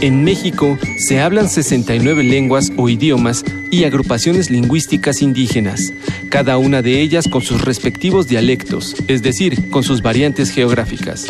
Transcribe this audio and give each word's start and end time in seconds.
En 0.00 0.24
México 0.24 0.78
se 0.98 1.20
hablan 1.20 1.48
69 1.48 2.22
lenguas 2.22 2.72
o 2.76 2.88
idiomas 2.88 3.44
y 3.70 3.84
agrupaciones 3.84 4.50
lingüísticas 4.50 5.22
indígenas, 5.22 5.92
cada 6.28 6.58
una 6.58 6.82
de 6.82 7.00
ellas 7.00 7.28
con 7.28 7.42
sus 7.42 7.62
respectivos 7.64 8.28
dialectos, 8.28 8.94
es 9.08 9.22
decir, 9.22 9.70
con 9.70 9.82
sus 9.82 10.02
variantes 10.02 10.50
geográficas. 10.50 11.26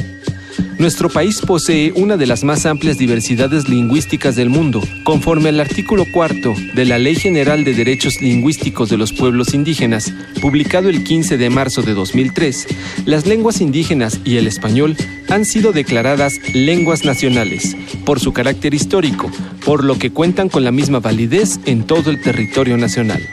Nuestro 0.78 1.08
país 1.08 1.40
posee 1.40 1.92
una 1.96 2.18
de 2.18 2.26
las 2.26 2.44
más 2.44 2.66
amplias 2.66 2.98
diversidades 2.98 3.66
lingüísticas 3.66 4.36
del 4.36 4.50
mundo. 4.50 4.82
Conforme 5.04 5.48
al 5.48 5.58
artículo 5.58 6.04
cuarto 6.12 6.54
de 6.74 6.84
la 6.84 6.98
Ley 6.98 7.14
General 7.14 7.64
de 7.64 7.72
Derechos 7.72 8.20
Lingüísticos 8.20 8.90
de 8.90 8.98
los 8.98 9.14
Pueblos 9.14 9.54
Indígenas, 9.54 10.12
publicado 10.42 10.90
el 10.90 11.02
15 11.02 11.38
de 11.38 11.48
marzo 11.48 11.80
de 11.80 11.94
2003, 11.94 12.66
las 13.06 13.24
lenguas 13.24 13.62
indígenas 13.62 14.20
y 14.24 14.36
el 14.36 14.46
español 14.46 14.96
han 15.30 15.46
sido 15.46 15.72
declaradas 15.72 16.34
lenguas 16.52 17.06
nacionales 17.06 17.74
por 18.04 18.20
su 18.20 18.34
carácter 18.34 18.74
histórico, 18.74 19.30
por 19.64 19.82
lo 19.82 19.98
que 19.98 20.10
cuentan 20.10 20.50
con 20.50 20.62
la 20.62 20.72
misma 20.72 21.00
validez 21.00 21.58
en 21.64 21.84
todo 21.84 22.10
el 22.10 22.20
territorio 22.20 22.76
nacional. 22.76 23.26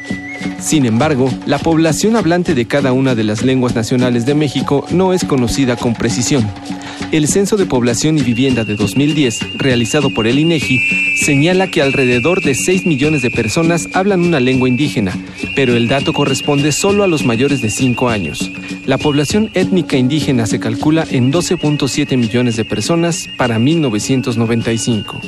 Sin 0.60 0.86
embargo, 0.86 1.30
la 1.46 1.60
población 1.60 2.16
hablante 2.16 2.56
de 2.56 2.68
cada 2.68 2.94
una 2.94 3.16
de 3.16 3.26
las 3.26 3.44
lenguas 3.44 3.76
nacionales 3.76 4.26
de 4.26 4.34
México 4.34 4.86
no 4.92 5.12
es 5.12 5.26
conocida 5.26 5.76
con 5.76 5.94
precisión. 5.94 6.50
El 7.14 7.28
Censo 7.28 7.58
de 7.58 7.68
Población 7.68 8.18
y 8.18 8.24
Vivienda 8.24 8.64
de 8.64 8.76
2010, 8.76 9.60
realizado 9.60 10.10
por 10.10 10.26
el 10.26 10.40
INEGI, 10.40 10.80
señala 11.24 11.70
que 11.70 11.84
alrededor 11.84 12.42
de 12.42 12.56
6 12.56 12.88
millones 12.88 13.22
de 13.22 13.30
personas 13.30 13.88
hablan 13.94 14.22
una 14.22 14.40
lengua 14.40 14.68
indígena, 14.68 15.14
pero 15.56 15.76
el 15.76 15.88
dato 15.88 16.12
corresponde 16.12 16.72
solo 16.72 17.04
a 17.04 17.08
los 17.08 17.24
mayores 17.24 17.62
de 17.62 17.70
5 17.70 18.10
años. 18.10 18.52
La 18.88 18.98
población 18.98 19.52
étnica 19.54 19.96
indígena 19.96 20.48
se 20.48 20.60
calcula 20.60 21.06
en 21.08 21.32
12.7 21.32 22.18
millones 22.18 22.56
de 22.56 22.66
personas 22.66 23.28
para 23.38 23.60
1995. 23.60 25.22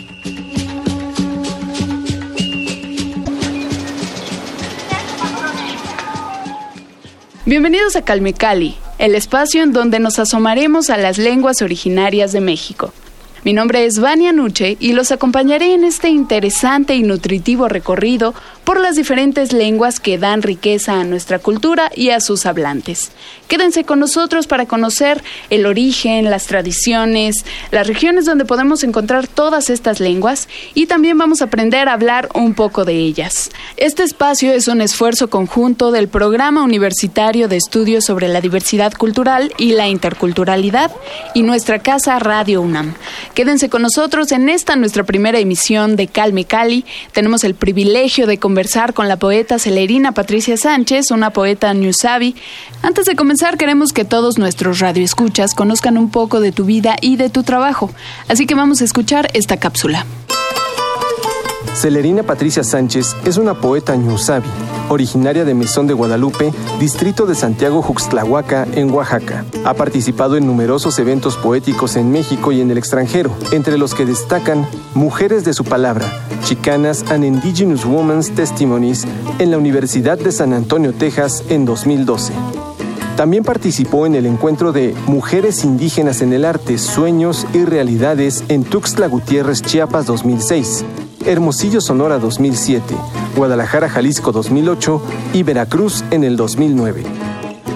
Bienvenidos 7.46 7.96
a 7.96 8.02
Calmecali, 8.02 8.74
el 8.98 9.16
espacio 9.16 9.64
en 9.64 9.74
donde 9.74 10.00
nos 10.00 10.20
asomaremos 10.20 10.90
a 10.90 10.98
las 10.98 11.18
lenguas 11.18 11.62
originarias 11.62 12.32
de 12.32 12.42
México. 12.42 12.94
Mi 13.46 13.54
nombre 13.54 13.86
es 13.86 14.00
Vania 14.00 14.34
Nuche 14.34 14.76
y 14.80 14.94
los 14.94 15.12
acompañaré 15.12 15.76
en 15.76 15.84
este 15.84 16.10
interesante 16.10 16.96
y 16.96 17.04
nutritivo 17.04 17.68
recorrido 17.68 18.34
por 18.64 18.80
las 18.80 18.96
diferentes 18.96 19.54
lenguas 19.54 20.00
que 20.00 20.18
dan 20.18 20.42
riqueza 20.42 21.00
a 21.00 21.04
nuestra 21.04 21.38
cultura 21.38 21.92
y 21.96 22.10
a 22.10 22.22
sus 22.22 22.48
hablantes. 22.48 23.12
Quédense 23.48 23.84
con 23.84 24.00
nosotros 24.00 24.48
para 24.48 24.66
conocer 24.66 25.24
el 25.52 25.68
origen, 25.68 26.32
las 26.32 26.48
tradiciones, 26.48 27.46
las 27.70 27.86
regiones 27.86 28.26
donde 28.26 28.46
podemos 28.46 28.84
encontrar 28.84 29.28
todas 29.28 29.70
estas 29.70 30.00
lenguas 30.00 30.50
y 30.74 30.88
también 30.88 31.16
vamos 31.16 31.44
a 31.44 31.46
aprender 31.46 31.88
a 31.88 31.94
hablar 31.94 32.30
un 32.34 32.56
poco 32.56 32.84
de 32.84 32.94
ellas. 32.94 33.52
Este 33.78 34.02
espacio 34.02 34.52
es 34.54 34.68
un 34.68 34.82
esfuerzo 34.82 35.30
conjunto 35.30 35.92
del 35.92 36.08
Programa 36.08 36.64
Universitario 36.64 37.48
de 37.48 37.58
Estudios 37.58 38.06
sobre 38.06 38.28
la 38.28 38.42
Diversidad 38.42 38.94
Cultural 38.94 39.54
y 39.60 39.74
la 39.74 39.88
Interculturalidad 39.88 40.90
y 41.36 41.44
nuestra 41.44 41.78
casa 41.78 42.18
Radio 42.18 42.62
UNAM. 42.62 42.96
Quédense 43.36 43.68
con 43.68 43.82
nosotros 43.82 44.32
en 44.32 44.48
esta 44.48 44.78
nuestra 44.78 45.04
primera 45.04 45.40
emisión 45.40 45.98
de 45.98 46.08
Calme 46.08 46.46
Cali. 46.46 46.86
Tenemos 47.12 47.44
el 47.44 47.54
privilegio 47.54 48.28
de 48.28 48.38
conversar 48.38 48.94
con 48.94 49.10
la 49.10 49.20
poeta 49.20 49.60
celerina 49.60 50.14
Patricia 50.14 50.56
Sánchez, 50.56 51.12
una 51.12 51.32
poeta 51.32 51.74
Newsabi. 51.74 52.34
Antes 52.82 53.06
de 53.06 53.18
comenzar, 53.18 53.58
queremos 53.58 53.92
que 53.92 54.06
todos 54.06 54.38
nuestros 54.38 54.80
radioescuchas 54.80 55.54
conozcan 55.54 55.98
un 55.98 56.12
poco 56.12 56.40
de 56.40 56.54
tu 56.54 56.64
vida 56.64 56.96
y 57.02 57.18
de 57.18 57.30
tu 57.30 57.44
trabajo. 57.44 57.92
Así 58.30 58.46
que 58.46 58.56
vamos 58.56 58.82
a 58.82 58.86
escuchar 58.86 59.30
esta 59.34 59.58
cápsula. 59.58 60.06
Celerina 61.76 62.24
Patricia 62.24 62.64
Sánchez 62.64 63.18
es 63.26 63.36
una 63.36 63.54
poeta 63.54 63.98
ñusabi, 63.98 64.48
originaria 64.88 65.44
de 65.44 65.54
Mesón 65.54 65.88
de 65.88 65.94
Guadalupe, 65.94 66.54
distrito 66.80 67.26
de 67.26 67.36
Santiago 67.36 67.82
Juxtlahuaca, 67.82 68.66
en 68.76 68.90
Oaxaca. 68.92 69.44
Ha 69.66 69.74
participado 69.74 70.38
en 70.38 70.48
numerosos 70.48 70.98
eventos 71.00 71.36
poéticos 71.36 71.98
en 71.98 72.12
México 72.12 72.54
y 72.54 72.62
en 72.62 72.72
el 72.72 72.78
extranjero, 72.78 73.30
entre 73.52 73.78
los 73.78 73.94
que 73.94 74.06
destacan 74.06 74.66
Mujeres 74.94 75.44
de 75.44 75.54
su 75.54 75.66
Palabra, 75.66 76.06
Chicanas 76.46 77.04
and 77.12 77.26
Indigenous 77.26 77.84
Women's 77.86 78.32
Testimonies, 78.34 79.06
en 79.40 79.52
la 79.52 79.58
Universidad 79.58 80.18
de 80.18 80.32
San 80.32 80.54
Antonio, 80.54 80.94
Texas, 80.94 81.44
en 81.50 81.66
2012. 81.66 82.32
También 83.18 83.44
participó 83.44 84.06
en 84.06 84.16
el 84.16 84.26
encuentro 84.26 84.72
de 84.72 84.96
Mujeres 85.08 85.66
Indígenas 85.66 86.22
en 86.22 86.32
el 86.32 86.46
Arte, 86.46 86.78
Sueños 86.78 87.46
y 87.54 87.66
Realidades 87.66 88.46
en 88.48 88.64
Tuxtla 88.64 89.08
Gutiérrez, 89.08 89.62
Chiapas 89.62 90.06
2006, 90.06 90.86
Hermosillo, 91.26 91.82
Sonora 91.82 92.20
2007, 92.20 92.96
Guadalajara, 93.36 93.90
Jalisco 93.90 94.32
2008 94.32 95.02
y 95.34 95.44
Veracruz 95.44 96.04
en 96.12 96.24
el 96.24 96.38
2009. 96.38 97.04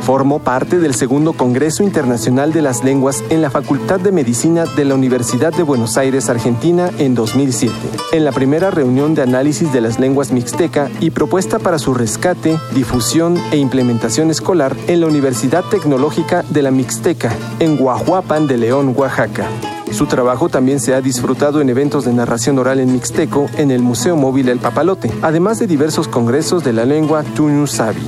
Formó 0.02 0.40
parte 0.40 0.80
del 0.80 0.94
segundo 0.96 1.34
Congreso 1.34 1.84
Internacional 1.84 2.54
de 2.54 2.62
las 2.62 2.84
Lenguas 2.84 3.24
en 3.30 3.42
la 3.42 3.50
Facultad 3.50 4.00
de 4.00 4.12
Medicina 4.12 4.66
de 4.66 4.86
la 4.86 4.96
Universidad 4.96 5.54
de 5.54 5.64
Buenos 5.64 5.98
Aires, 5.98 6.30
Argentina, 6.30 6.90
en 6.98 7.16
2007. 7.16 7.74
En 8.12 8.24
la 8.24 8.32
primera 8.32 8.72
reunión 8.72 9.16
de 9.16 9.24
análisis 9.24 9.72
de 9.74 9.82
las 9.82 10.00
lenguas 10.00 10.32
mixteca 10.32 10.90
y 11.00 11.10
propuesta 11.10 11.60
para 11.60 11.80
su 11.80 11.94
rescate, 11.94 12.58
difusión 12.74 13.38
e 13.52 13.58
implementación 13.58 14.30
escolar 14.32 14.76
en 14.88 15.02
la 15.02 15.08
Universidad 15.08 15.64
Tecnológica 15.66 16.44
de 16.50 16.62
la 16.62 16.72
Mixteca, 16.72 17.32
en 17.60 17.78
Guajuapan 17.78 18.48
de 18.48 18.58
León, 18.58 18.94
Oaxaca. 18.96 19.48
Su 19.92 20.06
trabajo 20.06 20.50
también 20.50 20.80
se 20.80 20.94
ha 20.94 21.02
disfrutado 21.02 21.62
en 21.62 21.70
eventos 21.70 22.06
de 22.06 22.14
narración 22.14 22.58
oral 22.60 22.80
en 22.80 22.92
mixteco 22.94 23.48
en 23.58 23.72
el 23.72 23.82
Museo 23.82 24.16
Móvil 24.16 24.50
El 24.50 24.60
Papalote, 24.60 25.12
además 25.22 25.60
de 25.60 25.68
diversos 25.68 26.08
congresos 26.08 26.64
de 26.64 26.74
la 26.74 26.86
lengua 26.86 27.24
Tuñu 27.24 27.68
Sabi. 27.68 28.06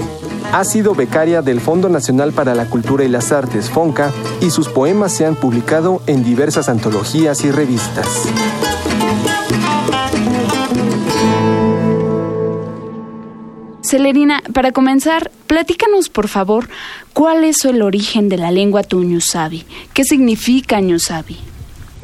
Ha 0.53 0.64
sido 0.64 0.94
becaria 0.96 1.41
del 1.41 1.62
Fondo 1.62 1.90
Nacional 1.90 2.34
para 2.34 2.56
la 2.56 2.66
Cultura 2.66 3.03
y 3.03 3.08
las 3.08 3.31
Artes, 3.31 3.70
FONCA, 3.70 4.12
y 4.41 4.50
sus 4.50 4.68
poemas 4.68 5.14
se 5.14 5.25
han 5.25 5.36
publicado 5.36 6.02
en 6.08 6.24
diversas 6.24 6.70
antologías 6.70 7.44
y 7.46 7.52
revistas. 7.52 8.28
Celerina, 13.81 14.41
para 14.53 14.72
comenzar, 14.72 15.31
platícanos 15.47 16.08
por 16.09 16.30
favor 16.30 16.70
cuál 17.14 17.44
es 17.44 17.66
el 17.66 17.81
origen 17.81 18.30
de 18.30 18.38
la 18.38 18.52
lengua 18.52 18.84
tuñusabi. 18.84 19.66
¿Qué 19.94 20.06
significa 20.06 20.80
ñusabi? 20.80 21.51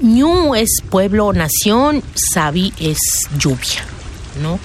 Ñu 0.02 0.56
es 0.56 0.82
pueblo 0.90 1.28
o 1.28 1.34
nación, 1.34 2.04
Sabi 2.34 2.74
es 2.80 2.98
lluvia, 3.38 3.84
¿no? 4.42 4.60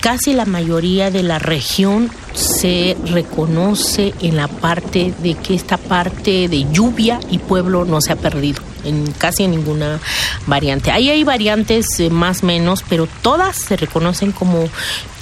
Casi 0.00 0.34
la 0.34 0.44
mayoría 0.44 1.10
de 1.10 1.22
la 1.22 1.38
región 1.38 2.10
se 2.34 2.96
reconoce 3.06 4.12
en 4.20 4.36
la 4.36 4.48
parte 4.48 5.14
de 5.22 5.34
que 5.34 5.54
esta 5.54 5.76
parte 5.76 6.48
de 6.48 6.66
lluvia 6.72 7.20
y 7.30 7.38
pueblo 7.38 7.84
no 7.84 8.00
se 8.00 8.12
ha 8.12 8.16
perdido 8.16 8.71
en 8.84 9.10
casi 9.12 9.46
ninguna 9.48 10.00
variante. 10.46 10.90
Ahí 10.90 11.10
hay 11.10 11.24
variantes 11.24 11.86
eh, 11.98 12.10
más 12.10 12.42
menos, 12.42 12.84
pero 12.88 13.06
todas 13.22 13.56
se 13.56 13.76
reconocen 13.76 14.32
como 14.32 14.68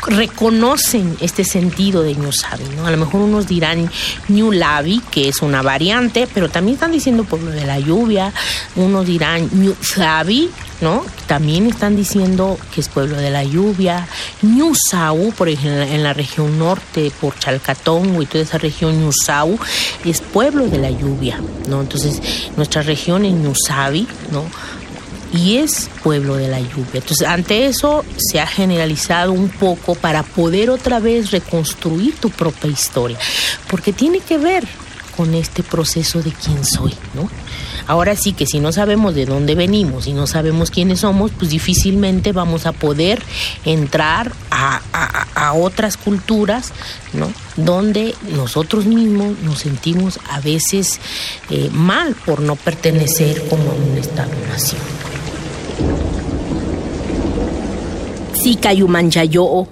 reconocen 0.07 1.17
este 1.21 1.45
sentido 1.45 2.03
de 2.03 2.15
Ñusabi, 2.15 2.65
¿no? 2.77 2.87
A 2.87 2.91
lo 2.91 2.97
mejor 2.97 3.21
unos 3.21 3.47
dirán 3.47 3.91
Ñulabi, 4.29 5.01
que 5.11 5.29
es 5.29 5.43
una 5.43 5.63
variante, 5.63 6.27
pero 6.33 6.49
también 6.49 6.75
están 6.75 6.93
diciendo 6.93 7.25
pueblo 7.25 7.51
de 7.51 7.67
la 7.67 7.79
lluvia, 7.79 8.33
unos 8.77 9.07
dirán 9.07 9.51
Ñusabi, 9.53 10.51
¿no? 10.81 11.05
También 11.27 11.67
están 11.67 11.97
diciendo 11.97 12.59
que 12.75 12.81
es 12.81 12.89
pueblo 12.89 13.17
de 13.17 13.31
la 13.31 13.45
lluvia, 13.45 14.07
Ñusau, 14.43 15.33
por 15.33 15.49
ejemplo, 15.49 15.83
en 15.83 16.03
la 16.03 16.13
región 16.13 16.59
norte, 16.59 17.13
por 17.21 17.39
Chalcatongo 17.39 18.23
y 18.23 18.27
toda 18.27 18.45
esa 18.45 18.59
región 18.59 19.01
Ñusau, 19.01 19.59
es 20.05 20.21
pueblo 20.21 20.67
de 20.69 20.79
la 20.79 20.91
lluvia, 20.91 21.41
¿no? 21.69 21.81
Entonces, 21.81 22.21
nuestra 22.57 22.83
región 22.83 23.25
es 23.25 23.33
Ñusabi, 23.33 24.07
¿no? 24.33 24.45
y 25.33 25.59
es 25.59 25.89
pueblo 26.03 26.35
de 26.35 26.49
la 26.49 26.61
lluvia. 26.61 26.95
Entonces, 26.95 27.27
ante 27.27 27.67
eso 27.67 28.05
se 28.17 28.41
ha 28.41 28.47
generalizado 28.47 29.33
un 29.33 29.49
poco 29.49 29.95
para 29.95 30.23
poder 30.23 30.71
otra 30.71 30.99
vez 30.99 31.31
reconstruir 31.31 32.17
tu 32.17 32.31
propia 32.31 32.71
historia, 32.71 33.19
porque 33.69 33.93
tiene 33.93 34.21
que 34.21 34.39
ver 34.39 34.67
con 35.17 35.35
este 35.35 35.63
proceso 35.63 36.23
de 36.23 36.33
quién 36.33 36.65
soy, 36.65 36.95
¿no? 37.15 37.29
Ahora 37.87 38.15
sí 38.17 38.33
que 38.33 38.47
si 38.47 38.61
no 38.61 38.73
sabemos 38.73 39.15
de 39.15 39.27
dónde 39.27 39.55
venimos 39.55 40.07
y 40.07 40.13
no 40.13 40.27
sabemos 40.27 40.71
quiénes 40.71 41.01
somos, 41.01 41.31
pues 41.33 41.51
difícilmente 41.51 42.33
vamos 42.33 42.67
a 42.67 42.73
poder 42.73 43.23
entrar 43.65 44.33
a, 44.51 44.81
otras 45.55 45.97
culturas, 45.97 46.73
¿no? 47.13 47.33
Donde 47.57 48.15
nosotros 48.37 48.87
mismos 48.87 49.39
nos 49.41 49.61
sentimos 49.61 50.21
a 50.29 50.41
veces 50.41 51.01
eh, 51.51 51.71
mal 51.73 52.15
por 52.15 52.41
no 52.41 52.57
pertenecer 52.57 53.49
como 53.49 53.71
a 53.71 53.75
un 53.75 53.99
Estado-nación. 53.99 54.81
Si 58.35 58.59
yo 59.29 59.69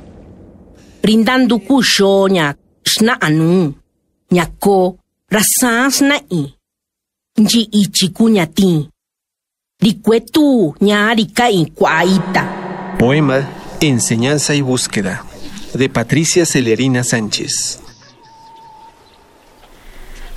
brindando 1.03 1.59
kushonya, 1.59 2.57
shna 2.85 3.19
anu, 3.21 3.75
nyako, 5.31 5.37
rasas 5.37 6.01
na 6.01 6.21
i. 6.31 6.55
Poema 12.99 13.49
Enseñanza 13.81 14.55
y 14.55 14.61
Búsqueda 14.61 15.25
de 15.75 15.89
Patricia 15.89 16.45
Celerina 16.45 17.05
Sánchez. 17.05 17.81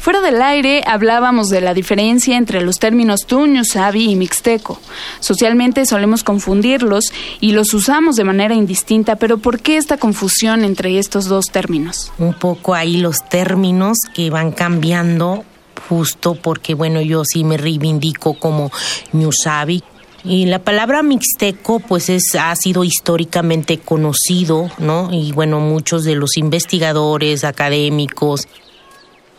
Fuera 0.01 0.19
del 0.21 0.42
aire 0.42 0.83
hablábamos 0.88 1.50
de 1.50 1.62
la 1.62 1.75
diferencia 1.75 2.36
entre 2.36 2.62
los 2.62 2.80
términos 2.80 3.27
tuño, 3.27 3.63
sabi 3.63 4.09
y 4.09 4.15
mixteco. 4.15 4.80
Socialmente 5.19 5.86
solemos 5.86 6.24
confundirlos 6.24 7.03
y 7.39 7.51
los 7.51 7.71
usamos 7.75 8.15
de 8.15 8.24
manera 8.24 8.56
indistinta, 8.56 9.18
pero 9.18 9.38
¿por 9.38 9.59
qué 9.59 9.77
esta 9.77 9.98
confusión 9.98 10.63
entre 10.63 10.98
estos 10.98 11.25
dos 11.25 11.45
términos? 11.51 12.12
Un 12.18 12.33
poco 12.33 12.74
ahí 12.74 12.98
los 12.98 13.18
términos 13.30 14.00
que 14.15 14.31
van 14.31 14.53
cambiando 14.53 15.45
justo 15.88 16.33
porque, 16.33 16.74
bueno, 16.74 17.00
yo 17.01 17.21
sí 17.24 17.44
me 17.44 17.57
reivindico 17.57 18.33
como 18.33 18.71
Ñusabi. 19.13 19.83
Y 20.24 20.45
la 20.45 20.59
palabra 20.59 21.03
mixteco, 21.03 21.80
pues 21.80 22.09
es, 22.09 22.36
ha 22.36 22.56
sido 22.56 22.83
históricamente 22.83 23.77
conocido, 23.77 24.71
¿no? 24.80 25.09
Y 25.12 25.31
bueno, 25.31 25.59
muchos 25.59 26.03
de 26.03 26.15
los 26.15 26.38
investigadores, 26.38 27.44
académicos, 27.44 28.48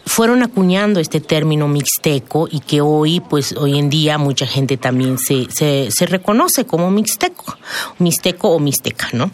fueron 0.07 0.43
acuñando 0.43 1.01
este 1.01 1.21
término 1.21 1.69
mixteco 1.69 2.49
y 2.51 2.61
que 2.61 2.81
hoy, 2.81 3.21
pues 3.21 3.53
hoy 3.53 3.79
en 3.79 3.91
día 3.91 4.19
mucha 4.19 4.47
gente 4.47 4.77
también 4.77 5.19
se, 5.19 5.47
se, 5.51 5.91
se 5.91 6.07
reconoce 6.07 6.65
como 6.67 6.91
mixteco, 6.91 7.57
mixteco 7.99 8.51
o 8.51 8.59
mixteca, 8.59 9.09
¿no? 9.13 9.31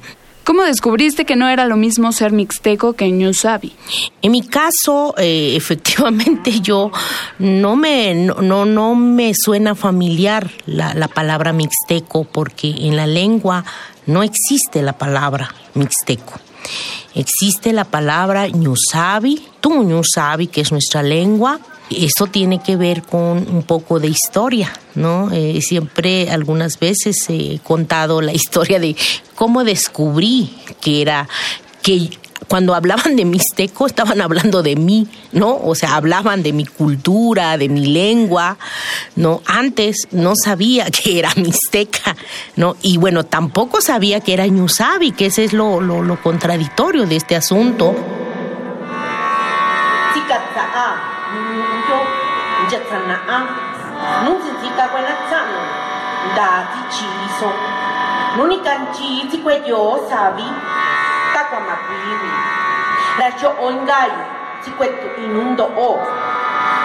¿Cómo 0.49 0.63
descubriste 0.63 1.27
que 1.27 1.37
no 1.37 1.47
era 1.51 1.67
lo 1.67 1.77
mismo 1.77 2.11
ser 2.11 2.33
mixteco 2.33 2.95
que 2.95 3.11
ñusabi? 3.11 3.75
En 4.23 4.33
mi 4.33 4.41
caso, 4.41 5.15
eh, 5.19 5.53
efectivamente, 5.55 6.61
yo 6.63 6.91
no 7.39 7.77
me, 7.77 8.15
no, 8.15 8.65
no 8.65 8.95
me 8.95 9.33
suena 9.35 9.75
familiar 9.75 10.51
la, 10.65 10.95
la 10.95 11.09
palabra 11.09 11.53
mixteco 11.53 12.25
porque 12.25 12.71
en 12.71 12.97
la 12.97 13.07
lengua 13.07 13.63
no 14.07 14.23
existe 14.23 14.81
la 14.81 14.95
palabra 14.95 15.55
mixteco. 15.75 16.41
Existe 17.15 17.73
la 17.73 17.85
palabra 17.85 18.49
ñusabi, 18.49 19.43
tú 19.61 19.83
ñusabi, 19.83 20.47
que 20.47 20.61
es 20.61 20.73
nuestra 20.73 21.03
lengua, 21.03 21.59
eso 21.91 22.27
tiene 22.27 22.61
que 22.61 22.77
ver 22.77 23.03
con 23.03 23.39
un 23.49 23.63
poco 23.63 23.99
de 23.99 24.09
historia, 24.09 24.73
¿no? 24.95 25.31
Eh, 25.33 25.61
siempre, 25.63 26.31
algunas 26.31 26.79
veces 26.79 27.17
he 27.29 27.61
contado 27.61 28.21
la 28.21 28.33
historia 28.35 28.79
de 28.79 28.95
cómo 29.35 29.65
descubrí 29.65 30.55
que 30.81 31.03
era, 31.03 31.29
que 31.83 32.11
cuando 32.47 32.75
hablaban 32.75 33.17
de 33.17 33.25
mixteco 33.25 33.87
estaban 33.87 34.21
hablando 34.21 34.63
de 34.63 34.77
mí, 34.77 35.09
¿no? 35.33 35.57
O 35.57 35.75
sea, 35.75 35.97
hablaban 35.97 36.43
de 36.43 36.53
mi 36.53 36.65
cultura, 36.65 37.59
de 37.59 37.69
mi 37.69 37.87
lengua, 37.87 38.57
¿no? 39.17 39.43
Antes 39.47 40.09
no 40.13 40.35
sabía 40.37 40.87
que 40.91 41.19
era 41.19 41.33
mixteca, 41.37 42.17
¿no? 42.57 42.77
Y 42.83 42.99
bueno, 42.99 43.25
tampoco 43.25 43.81
sabía 43.81 44.21
que 44.21 44.35
era 44.35 44.47
ñusabi, 44.47 45.13
que 45.13 45.27
ese 45.27 45.45
es 45.45 45.53
lo, 45.53 45.81
lo, 45.81 46.03
lo 46.03 46.23
contradictorio 46.23 47.07
de 47.07 47.17
este 47.17 47.37
asunto. 47.37 47.95
kwa 61.51 61.61
mabhiri 61.61 62.33
racho 63.21 63.51
oingai 63.65 64.13
chikuetu'inundo'o 64.65 65.91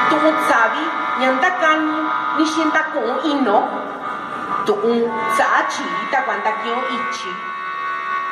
tu'un 0.10 0.36
savi 0.50 0.84
ñandakani 1.22 1.98
nixindaku'un 2.38 3.18
ino 3.32 3.58
tu 4.66 4.74
tu'un 4.74 5.00
sa'a 5.38 5.62
chi'i 5.72 6.04
takua 6.12 6.36
ndaki'on 6.40 6.82
ichi. 6.96 7.32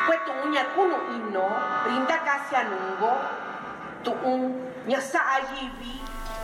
Kue 0.05 0.15
tu'un 0.25 0.47
ñakunu 0.55 0.97
ino 1.17 1.45
rindakasianungo 1.85 3.11
tu'un 4.03 4.41
ñasa'a 4.87 5.37
yivi 5.53 5.93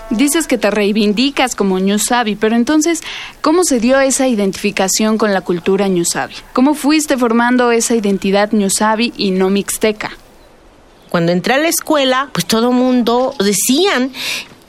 Dices 0.10 0.48
que 0.48 0.58
te 0.58 0.72
reivindicas 0.72 1.54
como 1.54 1.80
Ñusabi, 1.80 2.36
pero 2.38 2.56
entonces, 2.56 3.02
¿cómo 3.42 3.66
se 3.66 3.82
dio 3.82 4.00
esa 4.00 4.28
identificación 4.28 5.18
con 5.18 5.34
la 5.34 5.42
cultura 5.42 5.90
Ñusabi? 5.90 6.34
¿Cómo 6.54 6.76
fuiste 6.76 7.18
formando 7.18 7.72
esa 7.72 7.94
identidad 7.94 8.54
Ñusabi 8.54 9.14
y 9.18 9.32
no 9.32 9.50
mixteca? 9.50 10.12
Cuando 11.10 11.34
entré 11.34 11.56
a 11.56 11.58
la 11.58 11.68
escuela, 11.68 12.30
pues 12.32 12.46
todo 12.46 12.72
mundo 12.72 13.36
decían 13.40 14.12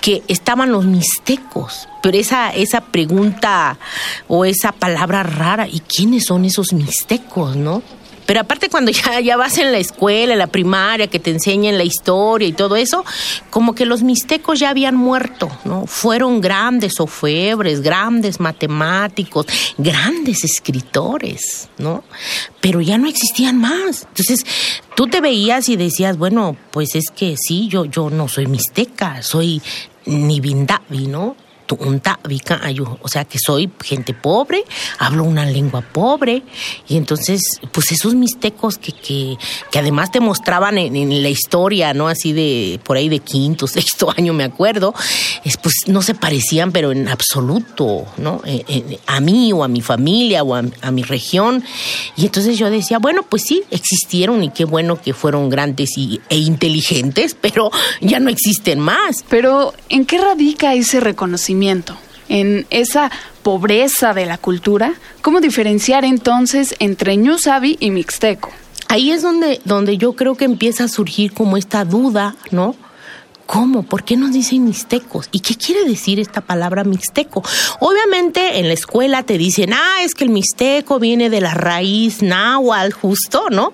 que 0.00 0.22
estaban 0.26 0.72
los 0.72 0.84
mixtecos, 0.84 1.88
pero 2.02 2.18
esa, 2.18 2.50
esa 2.50 2.80
pregunta 2.80 3.78
o 4.26 4.44
esa 4.44 4.72
palabra 4.72 5.22
rara, 5.22 5.68
¿y 5.68 5.80
quiénes 5.80 6.24
son 6.24 6.44
esos 6.44 6.72
mixtecos, 6.72 7.56
no? 7.56 7.82
Pero 8.28 8.40
aparte 8.40 8.68
cuando 8.68 8.90
ya, 8.90 9.38
vas 9.38 9.56
en 9.56 9.72
la 9.72 9.78
escuela, 9.78 10.34
en 10.34 10.38
la 10.38 10.48
primaria, 10.48 11.06
que 11.06 11.18
te 11.18 11.30
enseñan 11.30 11.78
la 11.78 11.84
historia 11.84 12.46
y 12.46 12.52
todo 12.52 12.76
eso, 12.76 13.02
como 13.48 13.74
que 13.74 13.86
los 13.86 14.02
mixtecos 14.02 14.60
ya 14.60 14.68
habían 14.68 14.96
muerto, 14.96 15.50
¿no? 15.64 15.86
Fueron 15.86 16.42
grandes 16.42 17.00
ofebres, 17.00 17.80
grandes 17.80 18.38
matemáticos, 18.38 19.46
grandes 19.78 20.44
escritores, 20.44 21.70
¿no? 21.78 22.04
Pero 22.60 22.82
ya 22.82 22.98
no 22.98 23.08
existían 23.08 23.56
más. 23.56 24.02
Entonces, 24.08 24.44
tú 24.94 25.06
te 25.06 25.22
veías 25.22 25.70
y 25.70 25.76
decías, 25.76 26.18
bueno, 26.18 26.54
pues 26.70 26.96
es 26.96 27.06
que 27.08 27.34
sí, 27.38 27.68
yo, 27.68 27.86
yo 27.86 28.10
no 28.10 28.28
soy 28.28 28.46
mixteca, 28.46 29.22
soy 29.22 29.62
Nibindavi, 30.04 31.06
¿no? 31.06 31.34
O 31.76 33.08
sea 33.08 33.24
que 33.24 33.38
soy 33.38 33.70
gente 33.82 34.14
pobre, 34.14 34.64
hablo 34.98 35.24
una 35.24 35.44
lengua 35.44 35.82
pobre, 35.82 36.42
y 36.88 36.96
entonces, 36.96 37.42
pues 37.72 37.92
esos 37.92 38.14
mixtecos 38.14 38.78
que, 38.78 38.92
que, 38.92 39.36
que 39.70 39.78
además 39.78 40.10
te 40.10 40.20
mostraban 40.20 40.78
en, 40.78 41.22
la 41.22 41.28
historia, 41.28 41.94
¿no? 41.94 42.08
Así 42.08 42.32
de, 42.32 42.80
por 42.84 42.96
ahí 42.96 43.08
de 43.08 43.18
quinto, 43.20 43.66
sexto 43.78 44.12
año, 44.16 44.32
me 44.32 44.44
acuerdo, 44.44 44.94
es, 45.44 45.56
pues 45.56 45.74
no 45.86 46.02
se 46.02 46.14
parecían, 46.14 46.72
pero 46.72 46.92
en 46.92 47.08
absoluto, 47.08 48.06
¿no? 48.16 48.40
Eh, 48.44 48.64
eh, 48.68 48.98
a 49.06 49.20
mí 49.20 49.52
o 49.52 49.64
a 49.64 49.68
mi 49.68 49.80
familia 49.80 50.42
o 50.42 50.54
a, 50.54 50.90
mi 50.90 51.02
región, 51.02 51.64
y 52.16 52.26
entonces 52.26 52.58
yo 52.58 52.70
decía, 52.70 52.98
bueno, 52.98 53.22
pues 53.28 53.42
sí, 53.46 53.62
existieron 53.70 54.42
y 54.42 54.50
qué 54.50 54.64
bueno 54.64 55.00
que 55.00 55.12
fueron 55.12 55.50
grandes 55.50 55.96
y, 55.98 56.20
e 56.28 56.38
inteligentes, 56.38 57.36
pero 57.38 57.70
ya 58.00 58.20
no 58.20 58.30
existen 58.30 58.80
más. 58.80 59.24
Pero, 59.28 59.74
¿en 59.88 60.06
qué 60.06 60.18
radica 60.18 60.74
ese 60.74 61.00
reconocimiento? 61.00 61.57
En 62.28 62.66
esa 62.70 63.10
pobreza 63.42 64.12
de 64.14 64.26
la 64.26 64.38
cultura, 64.38 64.94
¿cómo 65.22 65.40
diferenciar 65.40 66.04
entonces 66.04 66.74
entre 66.78 67.16
ñusabi 67.16 67.76
y 67.80 67.90
mixteco? 67.90 68.50
Ahí 68.88 69.10
es 69.10 69.22
donde, 69.22 69.60
donde 69.64 69.98
yo 69.98 70.14
creo 70.14 70.34
que 70.34 70.44
empieza 70.44 70.84
a 70.84 70.88
surgir 70.88 71.32
como 71.32 71.56
esta 71.56 71.84
duda, 71.84 72.36
¿no? 72.50 72.74
¿Cómo? 73.48 73.82
¿Por 73.82 74.04
qué 74.04 74.18
nos 74.18 74.32
dicen 74.32 74.66
mixtecos? 74.66 75.30
¿Y 75.32 75.40
qué 75.40 75.54
quiere 75.54 75.88
decir 75.88 76.20
esta 76.20 76.42
palabra 76.42 76.84
mixteco? 76.84 77.42
Obviamente 77.80 78.58
en 78.58 78.68
la 78.68 78.74
escuela 78.74 79.22
te 79.22 79.38
dicen, 79.38 79.72
ah, 79.72 80.02
es 80.02 80.14
que 80.14 80.24
el 80.24 80.30
mixteco 80.30 80.98
viene 80.98 81.30
de 81.30 81.40
la 81.40 81.54
raíz 81.54 82.20
náhuatl, 82.20 82.92
justo, 82.92 83.48
¿no? 83.50 83.72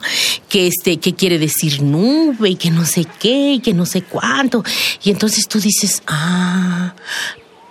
Que 0.49 0.69
este, 0.69 0.99
que 0.99 1.15
quiere 1.15 1.41
decir 1.41 1.83
nube 1.83 2.51
y 2.51 2.55
que 2.55 2.71
no 2.71 2.85
sé 2.85 3.05
qué 3.19 3.55
y 3.55 3.59
que 3.59 3.75
no 3.75 3.85
sé 3.85 4.03
cuánto. 4.03 4.63
Y 5.03 5.11
entonces 5.11 5.49
tú 5.49 5.59
dices, 5.59 6.05
ah, 6.07 6.95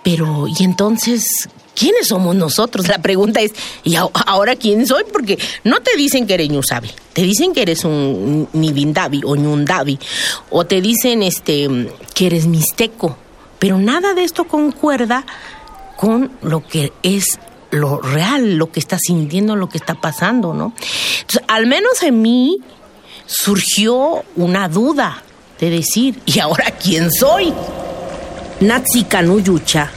pero, 0.04 0.46
¿y 0.46 0.62
entonces 0.62 1.48
quiénes 1.74 2.08
somos 2.08 2.36
nosotros? 2.36 2.86
La 2.86 2.98
pregunta 2.98 3.40
es, 3.40 3.52
¿y 3.82 3.96
ahora 3.96 4.54
quién 4.54 4.86
soy? 4.86 5.02
Porque 5.10 5.38
no 5.64 5.80
te 5.80 5.96
dicen 5.96 6.26
que 6.26 6.34
eres 6.34 6.50
ñusabi, 6.50 6.90
te 7.12 7.22
dicen 7.22 7.52
que 7.52 7.62
eres 7.62 7.84
un 7.84 8.48
nibindabi 8.52 9.22
o 9.24 9.34
ñundabi, 9.34 9.98
o 10.50 10.64
te 10.66 10.80
dicen 10.80 11.22
este, 11.22 11.68
que 12.14 12.26
eres 12.26 12.46
mixteco, 12.46 13.16
pero 13.58 13.78
nada 13.78 14.14
de 14.14 14.24
esto 14.24 14.44
concuerda 14.44 15.24
con 15.96 16.30
lo 16.42 16.66
que 16.66 16.92
es 17.02 17.40
lo 17.70 18.00
real, 18.00 18.56
lo 18.56 18.70
que 18.70 18.78
está 18.78 18.98
sintiendo, 18.98 19.56
lo 19.56 19.68
que 19.68 19.78
está 19.78 19.94
pasando, 19.94 20.54
¿no? 20.54 20.74
Entonces, 21.20 21.42
al 21.48 21.66
menos 21.66 22.02
en 22.02 22.22
mí 22.22 22.60
surgió 23.26 24.22
una 24.36 24.68
duda 24.68 25.22
de 25.58 25.70
decir, 25.70 26.20
¿y 26.26 26.38
ahora 26.40 26.70
quién 26.72 27.10
soy? 27.10 27.52
Natsi 28.60 29.04
kanu 29.04 29.40
yucha, 29.40 29.90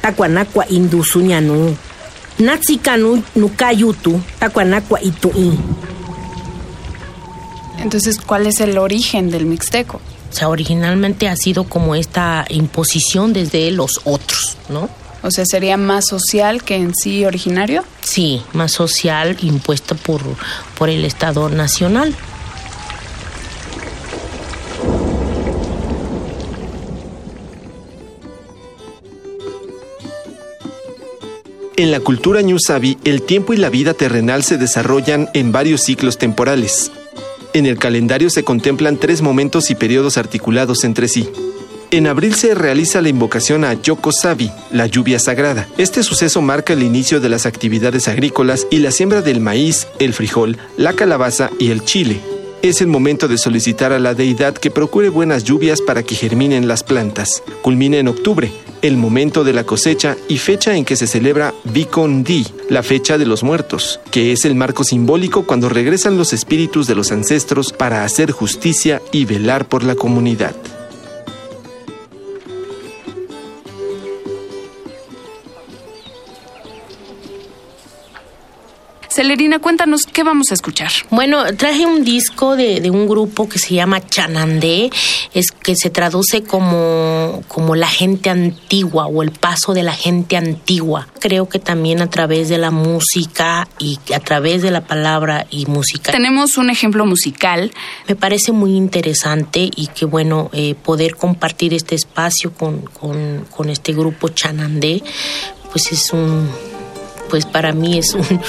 tacuanacua 0.00 0.66
indusuñanu. 0.68 1.76
Natsi 2.38 2.78
kanu 2.78 3.22
nukayutu, 3.34 4.20
tacuanacua 4.38 5.00
ituí. 5.02 5.58
Entonces, 7.78 8.18
¿cuál 8.18 8.46
es 8.46 8.60
el 8.60 8.78
origen 8.78 9.30
del 9.30 9.46
mixteco? 9.46 10.00
O 10.30 10.32
sea, 10.32 10.48
originalmente 10.48 11.28
ha 11.28 11.36
sido 11.36 11.64
como 11.64 11.94
esta 11.94 12.44
imposición 12.48 13.32
desde 13.32 13.70
los 13.70 14.00
otros, 14.04 14.56
¿no? 14.68 14.88
O 15.22 15.30
sea, 15.30 15.44
¿sería 15.44 15.76
más 15.76 16.06
social 16.06 16.62
que 16.62 16.76
en 16.76 16.94
sí 16.94 17.24
originario? 17.24 17.84
Sí, 18.02 18.42
más 18.52 18.72
social 18.72 19.36
impuesta 19.42 19.94
por, 19.94 20.20
por 20.78 20.88
el 20.88 21.04
Estado 21.04 21.48
Nacional. 21.48 22.14
En 31.78 31.90
la 31.90 32.00
cultura 32.00 32.40
Ñusabi, 32.40 32.96
el 33.04 33.20
tiempo 33.20 33.52
y 33.52 33.58
la 33.58 33.68
vida 33.68 33.92
terrenal 33.92 34.42
se 34.42 34.56
desarrollan 34.56 35.28
en 35.34 35.52
varios 35.52 35.82
ciclos 35.82 36.16
temporales. 36.16 36.90
En 37.52 37.66
el 37.66 37.76
calendario 37.76 38.30
se 38.30 38.44
contemplan 38.44 38.96
tres 38.96 39.20
momentos 39.20 39.70
y 39.70 39.74
periodos 39.74 40.16
articulados 40.16 40.84
entre 40.84 41.06
sí. 41.06 41.28
En 41.90 42.06
abril 42.06 42.34
se 42.34 42.54
realiza 42.54 43.02
la 43.02 43.10
invocación 43.10 43.62
a 43.62 43.74
Yoko 43.74 44.10
Sabi, 44.10 44.50
la 44.72 44.86
lluvia 44.86 45.18
sagrada. 45.18 45.68
Este 45.76 46.02
suceso 46.02 46.40
marca 46.40 46.72
el 46.72 46.82
inicio 46.82 47.20
de 47.20 47.28
las 47.28 47.44
actividades 47.44 48.08
agrícolas 48.08 48.66
y 48.70 48.78
la 48.78 48.90
siembra 48.90 49.20
del 49.20 49.40
maíz, 49.40 49.86
el 49.98 50.14
frijol, 50.14 50.56
la 50.78 50.94
calabaza 50.94 51.50
y 51.58 51.72
el 51.72 51.84
chile. 51.84 52.22
Es 52.62 52.80
el 52.80 52.86
momento 52.86 53.28
de 53.28 53.36
solicitar 53.36 53.92
a 53.92 53.98
la 53.98 54.14
deidad 54.14 54.54
que 54.54 54.70
procure 54.70 55.10
buenas 55.10 55.44
lluvias 55.44 55.82
para 55.82 56.02
que 56.02 56.14
germinen 56.14 56.68
las 56.68 56.82
plantas. 56.82 57.42
Culmina 57.60 57.98
en 57.98 58.08
octubre, 58.08 58.50
el 58.86 58.96
momento 58.96 59.44
de 59.44 59.52
la 59.52 59.64
cosecha 59.64 60.16
y 60.28 60.38
fecha 60.38 60.76
en 60.76 60.84
que 60.84 60.96
se 60.96 61.06
celebra 61.06 61.54
Bikon 61.64 62.24
Di, 62.24 62.46
la 62.68 62.82
fecha 62.82 63.18
de 63.18 63.26
los 63.26 63.42
muertos, 63.42 64.00
que 64.10 64.32
es 64.32 64.44
el 64.44 64.54
marco 64.54 64.84
simbólico 64.84 65.46
cuando 65.46 65.68
regresan 65.68 66.16
los 66.16 66.32
espíritus 66.32 66.86
de 66.86 66.94
los 66.94 67.12
ancestros 67.12 67.72
para 67.72 68.04
hacer 68.04 68.30
justicia 68.30 69.02
y 69.12 69.24
velar 69.24 69.66
por 69.68 69.82
la 69.82 69.94
comunidad. 69.94 70.54
Celerina, 79.16 79.60
cuéntanos 79.60 80.02
qué 80.12 80.22
vamos 80.24 80.50
a 80.50 80.54
escuchar. 80.54 80.90
Bueno, 81.08 81.42
traje 81.56 81.86
un 81.86 82.04
disco 82.04 82.54
de, 82.54 82.80
de, 82.82 82.90
un 82.90 83.08
grupo 83.08 83.48
que 83.48 83.58
se 83.58 83.74
llama 83.74 84.06
Chanandé, 84.06 84.90
es 85.32 85.52
que 85.52 85.74
se 85.74 85.88
traduce 85.88 86.42
como, 86.42 87.42
como 87.48 87.76
la 87.76 87.88
gente 87.88 88.28
antigua 88.28 89.06
o 89.06 89.22
el 89.22 89.30
paso 89.30 89.72
de 89.72 89.82
la 89.82 89.94
gente 89.94 90.36
antigua. 90.36 91.08
Creo 91.18 91.48
que 91.48 91.58
también 91.58 92.02
a 92.02 92.10
través 92.10 92.50
de 92.50 92.58
la 92.58 92.70
música 92.70 93.66
y 93.78 93.98
a 94.14 94.20
través 94.20 94.60
de 94.60 94.70
la 94.70 94.82
palabra 94.82 95.46
y 95.48 95.64
música. 95.64 96.12
Tenemos 96.12 96.58
un 96.58 96.68
ejemplo 96.68 97.06
musical. 97.06 97.72
Me 98.06 98.16
parece 98.16 98.52
muy 98.52 98.76
interesante 98.76 99.70
y 99.74 99.86
que 99.86 100.04
bueno, 100.04 100.50
eh, 100.52 100.74
poder 100.74 101.16
compartir 101.16 101.72
este 101.72 101.94
espacio 101.94 102.52
con, 102.52 102.82
con, 102.82 103.46
con 103.50 103.70
este 103.70 103.94
grupo 103.94 104.28
Chanandé, 104.28 105.02
pues 105.72 105.90
es 105.90 106.12
un, 106.12 106.50
pues 107.28 107.46
para 107.46 107.72
mí 107.72 107.98
es 107.98 108.14
un 108.14 108.40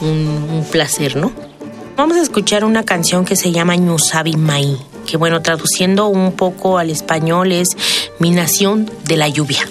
un, 0.00 0.48
un, 0.52 0.64
placer, 0.70 1.16
¿no? 1.16 1.32
Vamos 1.96 2.16
a 2.16 2.22
escuchar 2.22 2.64
una 2.64 2.84
canción 2.84 3.24
que 3.24 3.36
se 3.36 3.52
llama 3.52 3.76
Ñusabi 3.76 4.36
Mai, 4.36 4.76
que 5.06 5.16
bueno, 5.16 5.42
traduciendo 5.42 6.06
un 6.08 6.32
poco 6.32 6.78
al 6.78 6.90
español 6.90 7.52
es 7.52 7.68
Mi 8.18 8.30
Nación 8.30 8.90
de 9.04 9.16
la 9.16 9.28
Lluvia. 9.28 9.68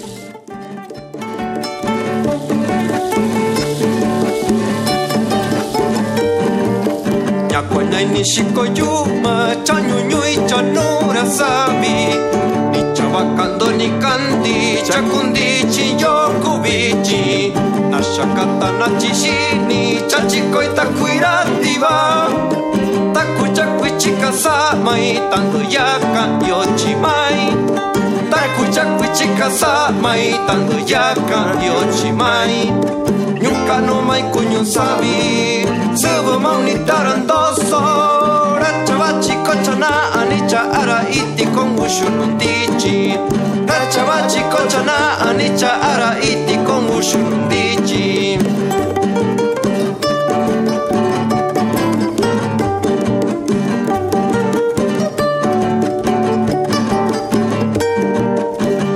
Bakando 13.11 13.71
ni 13.71 13.89
kandi 13.99 14.79
chakundi 14.85 15.65
chi 15.73 15.97
yokubichi 18.00 18.20
Nashakata 18.20 18.72
na 18.72 19.00
chishini 19.00 20.01
chachiko 20.08 20.63
itakuira 20.63 21.46
diva 21.63 22.27
Taku 23.13 23.48
chakui 23.53 23.91
chika 23.98 24.32
samai 24.34 25.20
tanto 25.29 25.58
yaka 25.70 26.48
yochimai 26.48 27.53
Taku 28.29 28.72
chakui 28.74 29.08
chika 29.13 29.51
samai 29.51 30.32
tanto 30.48 30.79
yaka 30.88 31.56
yochimai 31.65 32.72
Nyuka 33.41 33.82
no 33.86 34.01
mai 34.01 34.24
kunyu 34.24 34.65
sabi 34.65 35.65
Subu 35.96 36.39
mauni 36.39 36.74
tarandoso 36.86 38.38
Nachabachi 38.69 39.33
kochana 39.45 39.89
anicha 40.19 40.61
ara 40.79 40.99
iti 41.09 41.45
con 41.55 41.69
ushunundichi 41.79 43.17
Nachabachi 43.65 44.41
kochana 44.51 45.17
anicha 45.27 45.71
ara 45.81 46.11
iti 46.21 46.55
con 46.67 46.85
ushunundichi 46.97 48.38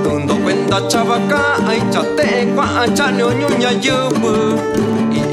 Tundo 0.02 0.34
cuenta 0.42 0.86
chabaca, 0.88 1.56
ay 1.68 1.80
chate, 1.92 2.46
cua, 2.54 2.86
chanyo, 2.96 3.28
ñuña, 3.32 3.70
yubu 3.84 4.32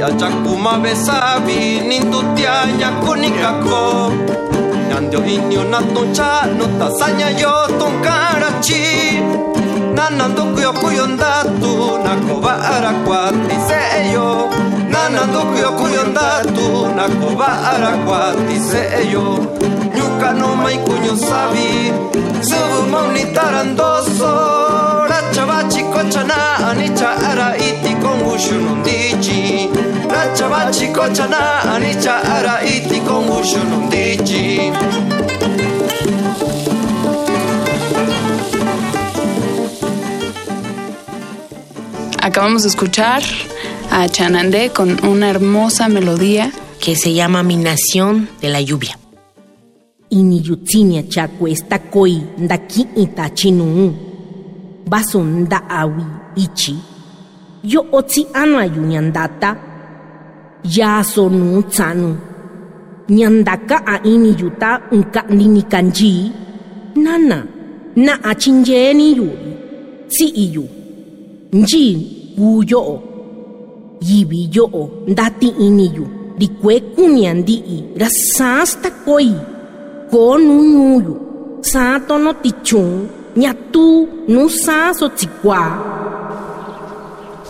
Iya 0.01 0.09
chakuma 0.17 0.81
besabi 0.81 1.77
nindutia 1.85 2.65
nyakunikako 2.73 4.09
Nyandio 4.89 5.21
inyo 5.25 5.61
natoncha 5.69 6.49
no 6.57 6.65
tasanya 6.81 7.29
yo 7.37 7.53
tonkarachi. 7.77 9.21
Nanando 9.93 10.43
kuyo 10.57 10.73
kuyondatu 10.73 12.01
nakoba 12.03 12.53
arakwati 12.73 13.55
seyo. 13.69 14.49
Nanando 14.89 15.39
kuyo 15.53 15.69
kuyondatu 15.77 16.89
nakoba 16.97 17.47
arakwati 17.71 18.57
seyo. 18.57 19.37
Nyuka 19.95 20.33
no 20.33 20.55
mai 20.55 20.77
kunyo 20.81 21.13
sabi 21.15 21.93
Subu 22.41 22.89
mauni 22.89 23.25
tarandoso 23.35 24.33
Rachabachi 25.09 25.83
kochana 25.83 26.57
anicha 26.71 27.11
ara 27.29 27.53
kochana 30.93 31.61
anicha 31.75 32.17
ara 32.19 32.59
Acabamos 42.21 42.63
de 42.63 42.69
escuchar 42.69 43.23
a 43.89 44.07
Chanandé 44.07 44.69
con 44.69 45.03
una 45.05 45.29
hermosa 45.29 45.89
melodía 45.89 46.51
que 46.79 46.95
se 46.95 47.13
llama 47.13 47.43
Mi 47.43 47.57
Nación 47.57 48.29
de 48.41 48.49
la 48.49 48.61
Lluvia. 48.61 48.97
Iniyutsinia 50.09 51.07
chakwe 51.07 51.51
esta 51.51 51.79
koi 51.79 52.21
ndaki 52.37 52.87
ita 52.95 53.29
chinu. 53.33 53.93
Baso 54.85 55.23
nda 55.23 55.69
awi 55.69 56.03
ichi. 56.35 56.90
Yo 57.63 57.85
otsi 57.91 58.25
ana 58.33 58.65
yu 58.65 58.81
nyandata. 58.81 59.55
Ya 60.63 61.03
sonu 61.03 61.61
tsanu. 61.63 62.17
Nyandaka 63.09 63.77
a 63.85 63.95
iniyuta 64.03 64.81
unka 64.91 65.21
nini 65.29 65.61
kanji. 65.61 66.31
Nana. 66.95 67.45
Na 67.95 68.23
achinjeni 68.23 69.15
yuri. 69.17 69.53
Si 70.07 70.25
iyu. 70.25 70.65
Nji 71.53 72.33
guyo. 72.37 73.01
Yibi 74.01 74.49
yo 74.53 74.89
ndati 75.07 75.47
iniyu. 75.47 76.07
Dikwe 76.37 76.79
kunyandi 76.79 77.63
rasasta 77.97 78.89
koi. 79.05 79.31
Con 80.11 80.41
un 80.41 80.95
uyu. 80.95 81.15
Sato 81.61 82.17
no 82.17 82.33
tichun. 82.33 83.07
Ñatú 83.37 84.07
no 84.27 84.49
saso 84.49 85.07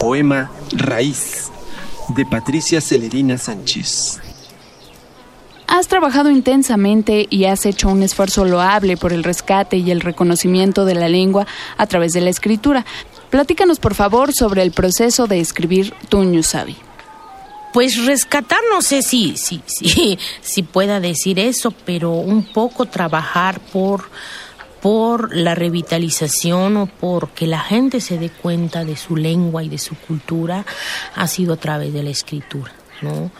Poema 0.01 0.50
Raíz 0.72 1.51
de 2.15 2.25
Patricia 2.25 2.81
Celerina 2.81 3.38
Sánchez. 3.38 4.20
Has 5.67 5.88
trabajado 5.88 6.31
intensamente 6.31 7.27
y 7.29 7.46
has 7.46 7.67
hecho 7.67 7.88
un 7.88 8.01
esfuerzo 8.01 8.43
loable 8.46 8.98
por 8.98 9.13
el 9.13 9.24
rescate 9.24 9.77
y 9.77 9.91
el 9.91 10.01
reconocimiento 10.01 10.86
de 10.86 10.96
la 10.96 11.08
lengua 11.08 11.46
a 11.77 11.86
través 11.86 12.13
de 12.13 12.22
la 12.22 12.31
escritura. 12.31 12.84
Platícanos, 13.29 13.79
por 13.79 13.93
favor, 13.93 14.34
sobre 14.34 14.63
el 14.63 14.72
proceso 14.72 15.27
de 15.27 15.39
escribir 15.39 15.93
Tuñusabi. 16.10 16.75
Pues 17.72 18.03
rescatar, 18.03 18.62
no 18.72 18.81
sé 18.81 19.03
si, 19.03 19.38
si, 19.38 19.62
si, 19.67 20.17
si 20.41 20.63
pueda 20.63 21.00
decir 21.00 21.38
eso, 21.38 21.70
pero 21.86 22.13
un 22.13 22.41
poco 22.41 22.88
trabajar 22.88 23.60
por, 23.60 24.10
por 24.81 25.35
la 25.35 25.55
revitalización 25.55 26.77
o 26.77 26.85
por 26.88 27.29
que 27.29 27.47
la 27.47 27.59
gente 27.59 28.01
se 28.01 28.17
dé 28.17 28.29
cuenta 28.29 28.83
de 28.83 28.95
su 28.95 29.15
lengua 29.15 29.63
y 29.63 29.69
de 29.69 29.77
su 29.77 29.95
cultura 29.95 30.65
ha 31.15 31.27
sido 31.27 31.53
a 31.53 31.57
través 31.57 31.93
de 31.93 32.03
la 32.03 32.09
escritura. 32.09 32.71
¿no? 33.01 33.31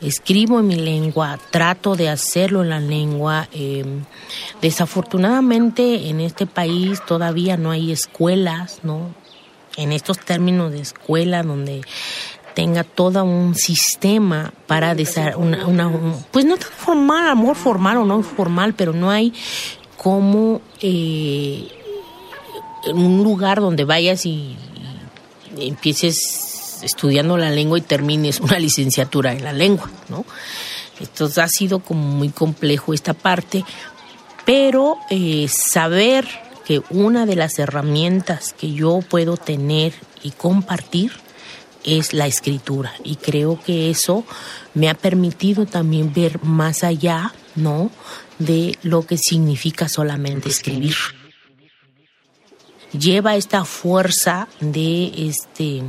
Escribo 0.00 0.60
en 0.60 0.68
mi 0.68 0.76
lengua, 0.76 1.38
trato 1.50 1.96
de 1.96 2.08
hacerlo 2.08 2.62
en 2.62 2.70
la 2.70 2.80
lengua. 2.80 3.48
Em, 3.52 4.04
desafortunadamente 4.60 6.08
en 6.08 6.20
este 6.20 6.46
país 6.46 7.00
todavía 7.06 7.56
no 7.56 7.70
hay 7.70 7.92
escuelas, 7.92 8.80
¿no? 8.82 9.14
En 9.76 9.92
estos 9.92 10.18
términos 10.18 10.72
de 10.72 10.80
escuela 10.80 11.42
donde 11.42 11.82
tenga 12.54 12.84
todo 12.84 13.22
un 13.24 13.54
sistema 13.54 14.52
para 14.66 14.96
una, 15.36 15.66
una 15.66 15.90
pues 16.30 16.46
no 16.46 16.56
tan 16.56 16.70
formal, 16.70 17.28
amor 17.28 17.54
formal 17.54 17.98
o 17.98 18.04
no 18.06 18.22
formal, 18.22 18.72
pero 18.72 18.94
no 18.94 19.10
hay 19.10 19.34
como 20.06 20.60
eh, 20.82 21.66
un 22.94 23.24
lugar 23.24 23.60
donde 23.60 23.82
vayas 23.82 24.24
y, 24.24 24.54
empieces 25.58 26.78
estudiando 26.84 27.36
la 27.36 27.50
lengua 27.50 27.76
y 27.76 27.80
termines 27.80 28.38
una 28.38 28.56
licenciatura 28.60 29.32
en 29.32 29.42
la 29.42 29.52
lengua, 29.52 29.90
¿no? 30.08 30.24
Entonces 31.00 31.38
ha 31.38 31.48
sido 31.48 31.80
como 31.80 32.02
muy 32.02 32.28
complejo 32.28 32.94
esta 32.94 33.14
parte, 33.14 33.64
pero 34.44 34.96
eh, 35.10 35.48
saber 35.48 36.24
que 36.64 36.82
una 36.90 37.26
de 37.26 37.34
las 37.34 37.58
herramientas 37.58 38.52
que 38.56 38.70
yo 38.70 39.00
puedo 39.00 39.36
tener 39.36 39.92
y 40.22 40.30
compartir 40.30 41.10
es 41.82 42.12
la 42.12 42.28
escritura 42.28 42.92
y 43.02 43.16
creo 43.16 43.58
que 43.60 43.90
eso 43.90 44.24
me 44.72 44.88
ha 44.88 44.94
permitido 44.94 45.66
también 45.66 46.12
ver 46.14 46.44
más 46.44 46.84
allá, 46.84 47.34
¿no? 47.56 47.90
De 48.38 48.78
lo 48.82 49.06
que 49.06 49.16
significa 49.18 49.88
solamente 49.88 50.48
escribir. 50.48 50.96
Lleva 52.92 53.36
esta 53.36 53.64
fuerza 53.64 54.48
de 54.60 55.28
este 55.28 55.82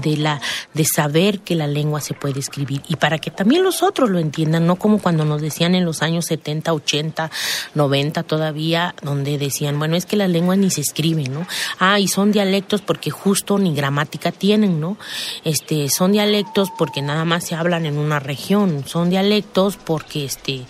de 0.00 0.16
la 0.16 0.40
de 0.72 0.84
saber 0.84 1.40
que 1.40 1.54
la 1.54 1.66
lengua 1.66 2.00
se 2.00 2.14
puede 2.14 2.40
escribir 2.40 2.82
y 2.88 2.96
para 2.96 3.18
que 3.18 3.30
también 3.30 3.62
los 3.62 3.82
otros 3.82 4.10
lo 4.10 4.18
entiendan, 4.18 4.66
no 4.66 4.76
como 4.76 4.98
cuando 4.98 5.24
nos 5.24 5.40
decían 5.40 5.74
en 5.74 5.84
los 5.84 6.02
años 6.02 6.26
70, 6.26 6.72
80, 6.72 7.30
90 7.74 8.22
todavía, 8.22 8.94
donde 9.02 9.38
decían, 9.38 9.78
bueno, 9.78 9.96
es 9.96 10.06
que 10.06 10.16
las 10.16 10.30
lenguas 10.30 10.58
ni 10.58 10.70
se 10.70 10.80
escriben, 10.80 11.32
¿no? 11.32 11.46
Ah, 11.78 12.00
y 12.00 12.08
son 12.08 12.32
dialectos 12.32 12.80
porque 12.82 13.10
justo 13.10 13.58
ni 13.58 13.74
gramática 13.74 14.32
tienen, 14.32 14.80
¿no? 14.80 14.96
Este, 15.44 15.88
son 15.88 16.12
dialectos 16.12 16.70
porque 16.76 17.02
nada 17.02 17.24
más 17.24 17.44
se 17.44 17.54
hablan 17.54 17.86
en 17.86 17.98
una 17.98 18.18
región, 18.18 18.84
son 18.86 19.10
dialectos 19.10 19.76
porque 19.76 20.24
este 20.24 20.64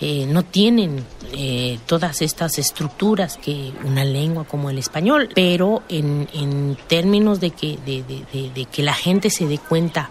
eh, 0.00 0.26
no 0.28 0.44
tienen 0.44 1.04
eh, 1.32 1.78
todas 1.86 2.22
estas 2.22 2.58
estructuras 2.58 3.36
que 3.36 3.72
una 3.84 4.04
lengua 4.04 4.44
como 4.44 4.70
el 4.70 4.78
español, 4.78 5.28
pero 5.34 5.82
en, 5.88 6.28
en 6.34 6.76
términos 6.86 7.40
de 7.40 7.50
que, 7.50 7.78
de, 7.84 8.04
de, 8.04 8.50
de 8.50 8.57
que 8.66 8.82
la 8.82 8.94
gente 8.94 9.30
se 9.30 9.46
dé 9.46 9.58
cuenta 9.58 10.10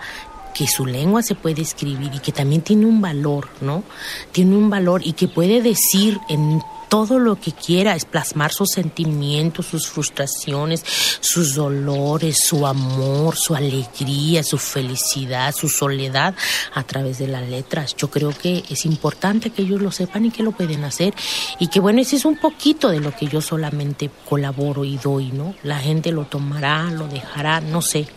que 0.53 0.67
su 0.67 0.85
lengua 0.85 1.21
se 1.21 1.35
puede 1.35 1.61
escribir 1.61 2.11
y 2.15 2.19
que 2.19 2.31
también 2.31 2.61
tiene 2.63 2.87
un 2.87 2.99
valor, 2.99 3.47
¿no? 3.61 3.83
Tiene 4.31 4.55
un 4.55 4.69
valor 4.69 5.01
y 5.05 5.13
que 5.13 5.27
puede 5.27 5.61
decir 5.61 6.19
en 6.29 6.61
todo 6.89 7.19
lo 7.19 7.39
que 7.39 7.51
quiera, 7.51 7.95
es 7.95 8.05
plasmar 8.05 8.51
sus 8.51 8.69
sentimientos, 8.69 9.67
sus 9.67 9.87
frustraciones, 9.87 10.83
sus 11.19 11.53
dolores, 11.55 12.39
su 12.43 12.65
amor, 12.65 13.35
su 13.35 13.55
alegría, 13.55 14.43
su 14.43 14.57
felicidad, 14.57 15.53
su 15.53 15.69
soledad 15.69 16.33
a 16.73 16.83
través 16.83 17.19
de 17.19 17.27
las 17.27 17.47
letras. 17.47 17.95
Yo 17.95 18.09
creo 18.09 18.31
que 18.31 18.63
es 18.69 18.85
importante 18.85 19.49
que 19.49 19.63
ellos 19.63 19.81
lo 19.81 19.91
sepan 19.91 20.25
y 20.25 20.31
que 20.31 20.43
lo 20.43 20.51
pueden 20.51 20.83
hacer 20.83 21.13
y 21.59 21.67
que 21.67 21.79
bueno, 21.79 22.01
ese 22.01 22.15
es 22.15 22.25
un 22.25 22.37
poquito 22.37 22.89
de 22.89 22.99
lo 22.99 23.15
que 23.15 23.27
yo 23.27 23.41
solamente 23.41 24.09
colaboro 24.27 24.85
y 24.85 24.97
doy, 24.97 25.31
¿no? 25.31 25.55
La 25.63 25.79
gente 25.79 26.11
lo 26.11 26.25
tomará, 26.25 26.83
lo 26.85 27.07
dejará, 27.07 27.61
no 27.61 27.81
sé. 27.81 28.07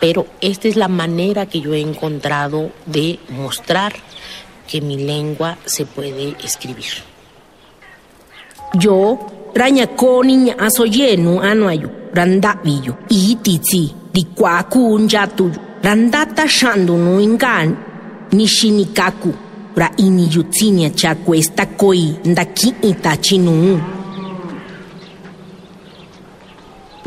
Pero 0.00 0.26
esta 0.40 0.68
es 0.68 0.76
la 0.76 0.88
manera 0.88 1.46
que 1.46 1.60
yo 1.60 1.74
he 1.74 1.80
encontrado 1.80 2.70
de 2.86 3.18
mostrar 3.28 3.92
que 4.66 4.80
mi 4.80 4.96
lengua 4.96 5.58
se 5.66 5.84
puede 5.84 6.36
escribir. 6.42 7.10
yo 8.78 9.18
ranya 9.54 9.86
koni 9.86 10.36
nya 10.36 10.54
aso 10.58 10.86
yenu 10.86 11.40
anu 11.42 11.68
ayu 11.68 11.90
randa 12.14 12.58
viyo 12.64 12.94
i 13.08 13.36
tizi 13.42 13.94
di 14.12 14.24
kwa 14.24 14.62
ku 14.62 14.98
njatu 14.98 15.50
randata 15.82 16.48
shandu 16.48 16.96
no 16.96 17.20
ingan 17.20 17.76
nishinikaku 18.32 19.34
ra 19.76 19.90
ini 19.96 20.28
yutsinia 20.34 20.90
cha 20.90 21.14
cuesta 21.14 21.66
koi 21.66 22.14
ndaki 22.24 22.74
itachinu 22.82 23.80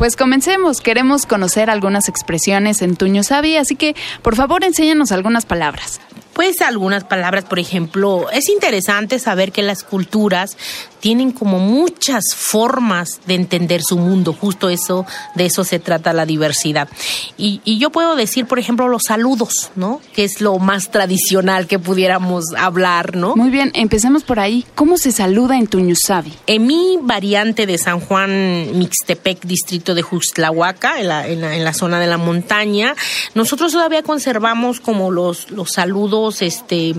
Pues 0.04 0.16
comencemos, 0.16 0.82
queremos 0.82 1.24
conocer 1.24 1.70
algunas 1.70 2.10
expresiones 2.10 2.82
en 2.82 2.94
Tuño 2.94 3.22
Sabi, 3.22 3.56
así 3.56 3.74
que 3.74 3.96
por 4.20 4.36
favor 4.36 4.62
enséñanos 4.62 5.12
algunas 5.12 5.46
palabras. 5.46 5.98
Pues 6.34 6.60
algunas 6.60 7.04
palabras, 7.04 7.44
por 7.44 7.58
ejemplo, 7.58 8.28
es 8.30 8.50
interesante 8.50 9.18
saber 9.18 9.50
que 9.50 9.62
las 9.62 9.82
culturas 9.82 10.58
tienen 11.04 11.32
como 11.32 11.58
muchas 11.58 12.34
formas 12.34 13.20
de 13.26 13.34
entender 13.34 13.82
su 13.82 13.98
mundo, 13.98 14.32
justo 14.32 14.70
eso, 14.70 15.04
de 15.34 15.44
eso 15.44 15.62
se 15.62 15.78
trata 15.78 16.14
la 16.14 16.24
diversidad. 16.24 16.88
Y, 17.36 17.60
y 17.62 17.76
yo 17.78 17.90
puedo 17.90 18.16
decir, 18.16 18.46
por 18.46 18.58
ejemplo, 18.58 18.88
los 18.88 19.02
saludos, 19.06 19.70
¿no? 19.76 20.00
Que 20.14 20.24
es 20.24 20.40
lo 20.40 20.58
más 20.58 20.90
tradicional 20.90 21.66
que 21.66 21.78
pudiéramos 21.78 22.54
hablar, 22.56 23.16
¿no? 23.16 23.36
Muy 23.36 23.50
bien, 23.50 23.70
empecemos 23.74 24.22
por 24.22 24.40
ahí. 24.40 24.64
¿Cómo 24.74 24.96
se 24.96 25.12
saluda 25.12 25.58
en 25.58 25.66
Tuñusabi? 25.66 26.32
En 26.46 26.66
mi 26.66 26.98
variante 27.02 27.66
de 27.66 27.76
San 27.76 28.00
Juan 28.00 28.78
Mixtepec, 28.78 29.44
distrito 29.44 29.94
de 29.94 30.00
Juxtlahuaca, 30.00 31.00
en 31.00 31.08
la, 31.08 31.28
en 31.28 31.42
la, 31.42 31.54
en 31.54 31.64
la 31.64 31.74
zona 31.74 32.00
de 32.00 32.06
la 32.06 32.16
montaña, 32.16 32.94
nosotros 33.34 33.72
todavía 33.72 34.02
conservamos 34.02 34.80
como 34.80 35.10
los, 35.10 35.50
los 35.50 35.68
saludos, 35.70 36.40
este 36.40 36.94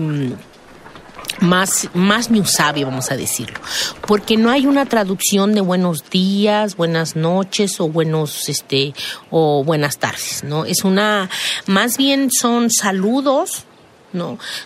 más, 1.40 1.88
más 1.94 2.30
Miusabi, 2.30 2.84
vamos 2.84 3.10
a 3.10 3.16
decirlo, 3.16 3.60
porque 4.06 4.36
no 4.36 4.50
hay 4.50 4.66
una 4.66 4.86
traducción 4.86 5.54
de 5.54 5.60
buenos 5.60 6.08
días, 6.10 6.76
buenas 6.76 7.16
noches 7.16 7.80
o 7.80 7.88
buenos, 7.88 8.48
este, 8.48 8.94
o 9.30 9.62
buenas 9.64 9.98
tardes, 9.98 10.42
¿no? 10.44 10.64
Es 10.64 10.84
una, 10.84 11.28
más 11.66 11.96
bien 11.96 12.30
son 12.30 12.70
saludos, 12.70 13.65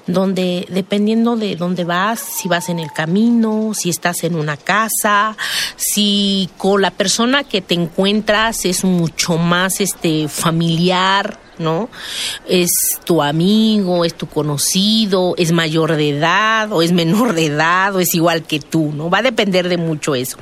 Donde 0.06 0.66
dependiendo 0.70 1.36
de 1.36 1.56
dónde 1.56 1.84
vas, 1.84 2.20
si 2.20 2.48
vas 2.48 2.68
en 2.68 2.78
el 2.78 2.92
camino, 2.92 3.72
si 3.74 3.90
estás 3.90 4.24
en 4.24 4.34
una 4.34 4.56
casa, 4.56 5.36
si 5.76 6.48
con 6.56 6.82
la 6.82 6.90
persona 6.90 7.44
que 7.44 7.60
te 7.60 7.74
encuentras 7.74 8.64
es 8.64 8.84
mucho 8.84 9.36
más 9.36 9.80
este 9.80 10.28
familiar, 10.28 11.38
¿no? 11.58 11.88
Es 12.48 12.70
tu 13.04 13.22
amigo, 13.22 14.04
es 14.04 14.14
tu 14.14 14.26
conocido, 14.26 15.34
es 15.36 15.52
mayor 15.52 15.96
de 15.96 16.10
edad 16.10 16.72
o 16.72 16.82
es 16.82 16.92
menor 16.92 17.34
de 17.34 17.46
edad 17.46 17.94
o 17.94 18.00
es 18.00 18.14
igual 18.14 18.42
que 18.42 18.58
tú, 18.58 18.92
¿no? 18.92 19.10
Va 19.10 19.18
a 19.18 19.22
depender 19.22 19.68
de 19.68 19.76
mucho 19.76 20.14
eso. 20.14 20.38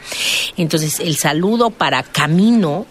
Entonces, 0.57 1.01
el 1.01 1.17
saludo 1.17 1.71
para 1.71 2.03
camino 2.03 2.87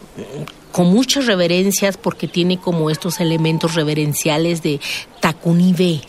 con 0.71 0.87
muchas 0.87 1.25
reverencias 1.25 1.97
porque 1.97 2.27
tiene 2.27 2.59
como 2.59 2.89
estos 2.89 3.19
elementos 3.19 3.75
reverenciales 3.75 4.61
de 4.61 4.79
takunibe, 5.19 6.01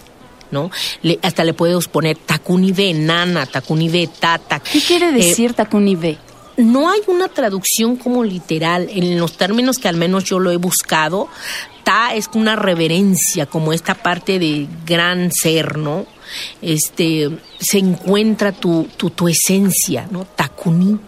¿no? 0.50 0.70
Le, 1.02 1.18
hasta 1.22 1.44
le 1.44 1.54
podemos 1.54 1.88
poner 1.88 2.16
takunibe 2.16 2.92
nana, 2.94 3.46
takunibe 3.46 4.08
tata. 4.08 4.60
¿Qué 4.60 4.80
quiere 4.80 5.12
decir 5.12 5.50
eh, 5.50 5.54
takunibe? 5.54 6.18
No 6.56 6.90
hay 6.90 7.00
una 7.06 7.28
traducción 7.28 7.96
como 7.96 8.24
literal 8.24 8.88
en 8.90 9.18
los 9.20 9.36
términos 9.36 9.78
que 9.78 9.86
al 9.86 9.96
menos 9.96 10.24
yo 10.24 10.40
lo 10.40 10.50
he 10.50 10.56
buscado, 10.56 11.28
es 12.14 12.28
una 12.34 12.54
reverencia, 12.54 13.46
como 13.46 13.72
esta 13.72 13.94
parte 13.94 14.38
de 14.38 14.66
gran 14.84 15.30
ser, 15.32 15.78
¿no? 15.78 16.06
Este, 16.60 17.30
se 17.58 17.78
encuentra 17.78 18.52
tu, 18.52 18.86
tu, 18.96 19.10
tu 19.10 19.28
esencia, 19.28 20.06
¿no? 20.10 20.24
Takuni 20.24 20.98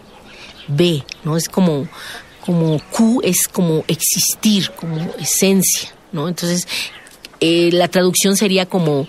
ve, 0.69 1.05
¿no? 1.25 1.37
Es 1.37 1.49
como, 1.49 1.87
como 2.45 2.81
Q 2.91 3.21
es 3.23 3.49
como 3.49 3.85
existir, 3.89 4.71
como 4.73 4.97
esencia, 5.19 5.91
¿no? 6.13 6.29
Entonces, 6.29 6.67
eh, 7.41 7.71
la 7.73 7.89
traducción 7.89 8.37
sería 8.37 8.67
como, 8.67 9.07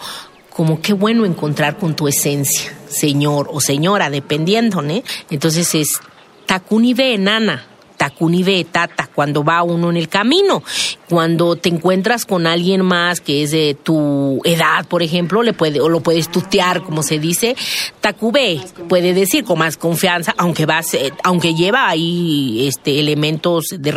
como 0.49 0.81
qué 0.81 0.93
bueno 0.93 1.25
encontrar 1.25 1.77
con 1.77 1.95
tu 1.95 2.07
esencia, 2.07 2.73
señor 2.89 3.49
o 3.51 3.59
señora, 3.61 4.09
dependiendo, 4.09 4.81
¿no? 4.81 5.01
Entonces 5.29 5.75
es 5.75 5.99
Takuni 6.45 6.93
ve 6.93 7.13
enana, 7.13 7.65
Takunive, 8.01 8.63
Tata, 8.63 9.11
cuando 9.13 9.43
va 9.43 9.61
uno 9.61 9.91
en 9.91 9.95
el 9.95 10.09
camino. 10.09 10.63
Cuando 11.07 11.55
te 11.55 11.69
encuentras 11.69 12.25
con 12.25 12.47
alguien 12.47 12.81
más 12.81 13.21
que 13.21 13.43
es 13.43 13.51
de 13.51 13.75
tu 13.75 14.41
edad, 14.43 14.87
por 14.87 15.03
ejemplo, 15.03 15.43
le 15.43 15.53
puede, 15.53 15.79
o 15.81 15.87
lo 15.87 15.99
puedes 15.99 16.31
tutear, 16.31 16.81
como 16.81 17.03
se 17.03 17.19
dice, 17.19 17.55
Takube, 17.99 18.59
puede 18.89 19.13
decir 19.13 19.43
con 19.43 19.59
más 19.59 19.77
confianza, 19.77 20.33
aunque 20.39 20.65
va 20.65 20.81
aunque 21.21 21.53
lleva 21.53 21.89
ahí 21.89 22.67
este 22.67 22.99
elementos 22.99 23.65
de, 23.69 23.91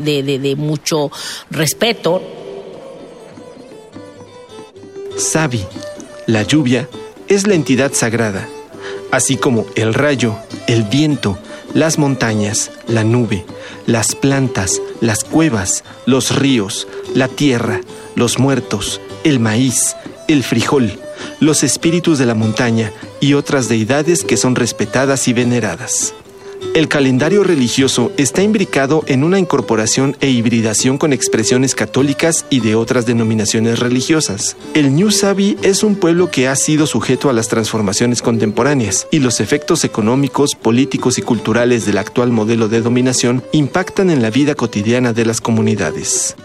de, 0.00 0.38
de 0.38 0.54
mucho 0.54 1.10
respeto. 1.50 2.22
Sabi, 5.16 5.64
la 6.28 6.44
lluvia, 6.44 6.88
es 7.26 7.48
la 7.48 7.54
entidad 7.54 7.92
sagrada, 7.92 8.48
así 9.10 9.36
como 9.36 9.66
el 9.74 9.94
rayo, 9.94 10.36
el 10.68 10.84
viento, 10.84 11.36
las 11.74 11.98
montañas, 11.98 12.70
la 12.86 13.04
nube, 13.04 13.44
las 13.86 14.14
plantas, 14.14 14.80
las 15.00 15.24
cuevas, 15.24 15.84
los 16.06 16.36
ríos, 16.36 16.86
la 17.14 17.28
tierra, 17.28 17.80
los 18.14 18.38
muertos, 18.38 19.00
el 19.24 19.40
maíz, 19.40 19.96
el 20.28 20.42
frijol, 20.42 20.98
los 21.40 21.62
espíritus 21.62 22.18
de 22.18 22.26
la 22.26 22.34
montaña 22.34 22.92
y 23.20 23.34
otras 23.34 23.68
deidades 23.68 24.24
que 24.24 24.36
son 24.36 24.54
respetadas 24.54 25.28
y 25.28 25.32
veneradas. 25.32 26.14
El 26.74 26.88
calendario 26.88 27.42
religioso 27.42 28.12
está 28.16 28.42
imbricado 28.42 29.02
en 29.06 29.24
una 29.24 29.38
incorporación 29.38 30.16
e 30.20 30.30
hibridación 30.30 30.98
con 30.98 31.12
expresiones 31.12 31.74
católicas 31.74 32.46
y 32.50 32.60
de 32.60 32.74
otras 32.74 33.06
denominaciones 33.06 33.80
religiosas. 33.80 34.56
El 34.74 34.94
New 34.94 35.10
Sabi 35.10 35.56
es 35.62 35.82
un 35.82 35.96
pueblo 35.96 36.30
que 36.30 36.46
ha 36.46 36.56
sido 36.56 36.86
sujeto 36.86 37.30
a 37.30 37.32
las 37.32 37.48
transformaciones 37.48 38.22
contemporáneas 38.22 39.06
y 39.10 39.18
los 39.18 39.40
efectos 39.40 39.84
económicos, 39.84 40.50
políticos 40.54 41.18
y 41.18 41.22
culturales 41.22 41.86
del 41.86 41.98
actual 41.98 42.30
modelo 42.30 42.68
de 42.68 42.80
dominación 42.80 43.42
impactan 43.52 44.10
en 44.10 44.22
la 44.22 44.30
vida 44.30 44.54
cotidiana 44.54 45.12
de 45.12 45.26
las 45.26 45.40
comunidades. 45.40 46.36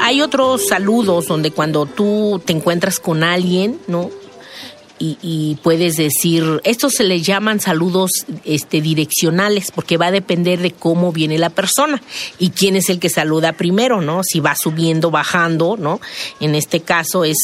Hay 0.00 0.20
otros 0.20 0.66
saludos 0.68 1.26
donde 1.26 1.50
cuando 1.50 1.86
tú 1.86 2.40
te 2.44 2.52
encuentras 2.52 3.00
con 3.00 3.22
alguien, 3.22 3.78
¿no? 3.88 4.10
Y, 4.98 5.58
puedes 5.62 5.96
decir, 5.96 6.60
estos 6.64 6.94
se 6.94 7.04
les 7.04 7.22
llaman 7.26 7.60
saludos 7.60 8.10
este, 8.44 8.80
direccionales 8.80 9.70
porque 9.70 9.96
va 9.96 10.06
a 10.06 10.10
depender 10.10 10.60
de 10.60 10.70
cómo 10.70 11.12
viene 11.12 11.36
la 11.36 11.50
persona 11.50 12.00
y 12.38 12.50
quién 12.50 12.76
es 12.76 12.88
el 12.88 13.00
que 13.00 13.10
saluda 13.10 13.52
primero, 13.52 14.00
¿no? 14.00 14.22
Si 14.22 14.40
va 14.40 14.54
subiendo, 14.54 15.10
bajando, 15.10 15.76
¿no? 15.76 16.00
En 16.40 16.54
este 16.54 16.80
caso 16.80 17.24
es 17.24 17.36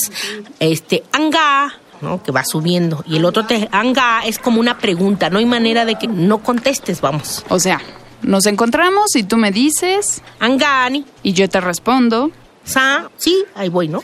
este 0.61 1.03
anga, 1.13 1.75
¿no? 2.01 2.23
Que 2.23 2.33
va 2.33 2.45
subiendo 2.45 3.05
y 3.07 3.17
el 3.17 3.25
otro 3.25 3.45
te 3.45 3.69
anga 3.73 4.23
es 4.25 4.39
como 4.39 4.61
una 4.61 4.79
pregunta, 4.79 5.29
no 5.29 5.39
hay 5.39 5.47
manera 5.47 5.85
de 5.85 5.97
que 5.97 6.07
no 6.07 6.39
contestes, 6.39 7.01
vamos. 7.01 7.45
O 7.49 7.59
sea, 7.59 7.83
nos 8.23 8.47
encontramos 8.47 9.17
y 9.17 9.25
tú 9.25 9.37
me 9.37 9.51
dices 9.51 10.23
angani 10.39 11.05
y 11.23 11.33
yo 11.33 11.49
te 11.49 11.61
respondo 11.61 12.31
sa, 12.65 13.11
sí, 13.17 13.45
ahí 13.55 13.69
voy, 13.69 13.89
¿no? 13.89 14.03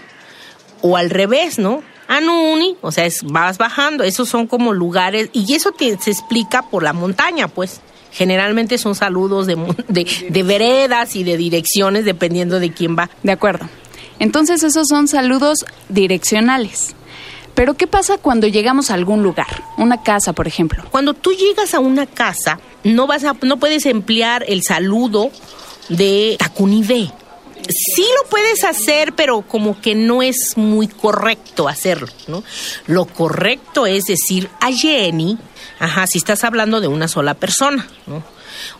O 0.83 0.97
al 0.97 1.11
revés, 1.11 1.59
¿no? 1.59 1.83
Anuni, 2.09 2.77
o 2.81 2.92
sea, 2.92 3.05
es, 3.07 3.23
vas 3.25 3.59
bajando, 3.59 4.05
esos 4.05 4.29
son 4.29 4.47
como 4.47 4.73
lugares, 4.73 5.31
y 5.33 5.55
eso 5.55 5.73
se 5.79 6.11
explica 6.11 6.62
por 6.62 6.83
la 6.83 6.92
montaña, 6.92 7.49
pues. 7.49 7.81
Generalmente 8.12 8.79
son 8.79 8.95
saludos 8.95 9.47
de, 9.47 9.57
de, 9.88 10.42
veredas 10.42 11.16
y 11.16 11.25
de 11.25 11.37
direcciones, 11.37 12.07
dependiendo 12.07 12.61
de 12.61 12.73
quién 12.73 12.97
va. 12.97 13.11
De 13.23 13.33
acuerdo. 13.33 13.69
Entonces 14.19 14.62
esos 14.62 14.88
son 14.88 15.07
saludos 15.07 15.66
direccionales. 15.90 16.95
Pero 17.55 17.75
¿qué 17.75 17.87
pasa 17.87 18.16
cuando 18.16 18.47
llegamos 18.47 18.90
a 18.90 18.95
algún 18.95 19.23
lugar? 19.23 19.62
Una 19.77 20.03
casa, 20.03 20.33
por 20.33 20.47
ejemplo. 20.47 20.83
Cuando 20.90 21.12
tú 21.12 21.33
llegas 21.33 21.75
a 21.75 21.81
una 21.81 22.07
casa, 22.07 22.59
no 22.85 23.07
vas 23.07 23.25
a, 23.25 23.37
no 23.42 23.59
puedes 23.59 23.85
emplear 23.85 24.45
el 24.49 24.62
saludo 24.62 25.31
de 25.90 26.37
Takunibe 26.38 27.12
sí 27.69 28.07
lo 28.23 28.29
puedes 28.29 28.64
hacer, 28.64 29.14
pero 29.14 29.42
como 29.42 29.81
que 29.81 29.95
no 29.95 30.23
es 30.23 30.57
muy 30.57 30.88
correcto 30.88 31.69
hacerlo, 31.69 32.09
¿no? 32.27 32.42
Lo 32.87 33.07
correcto 33.07 33.87
es 33.87 34.05
decir 34.05 34.49
a 34.61 34.73
Jenny, 34.73 35.38
ajá, 35.79 36.07
si 36.07 36.19
estás 36.19 36.45
hablando 36.45 36.81
de 36.81 36.88
una 36.88 37.09
sola 37.09 37.35
persona, 37.35 37.87
¿no? 38.07 38.23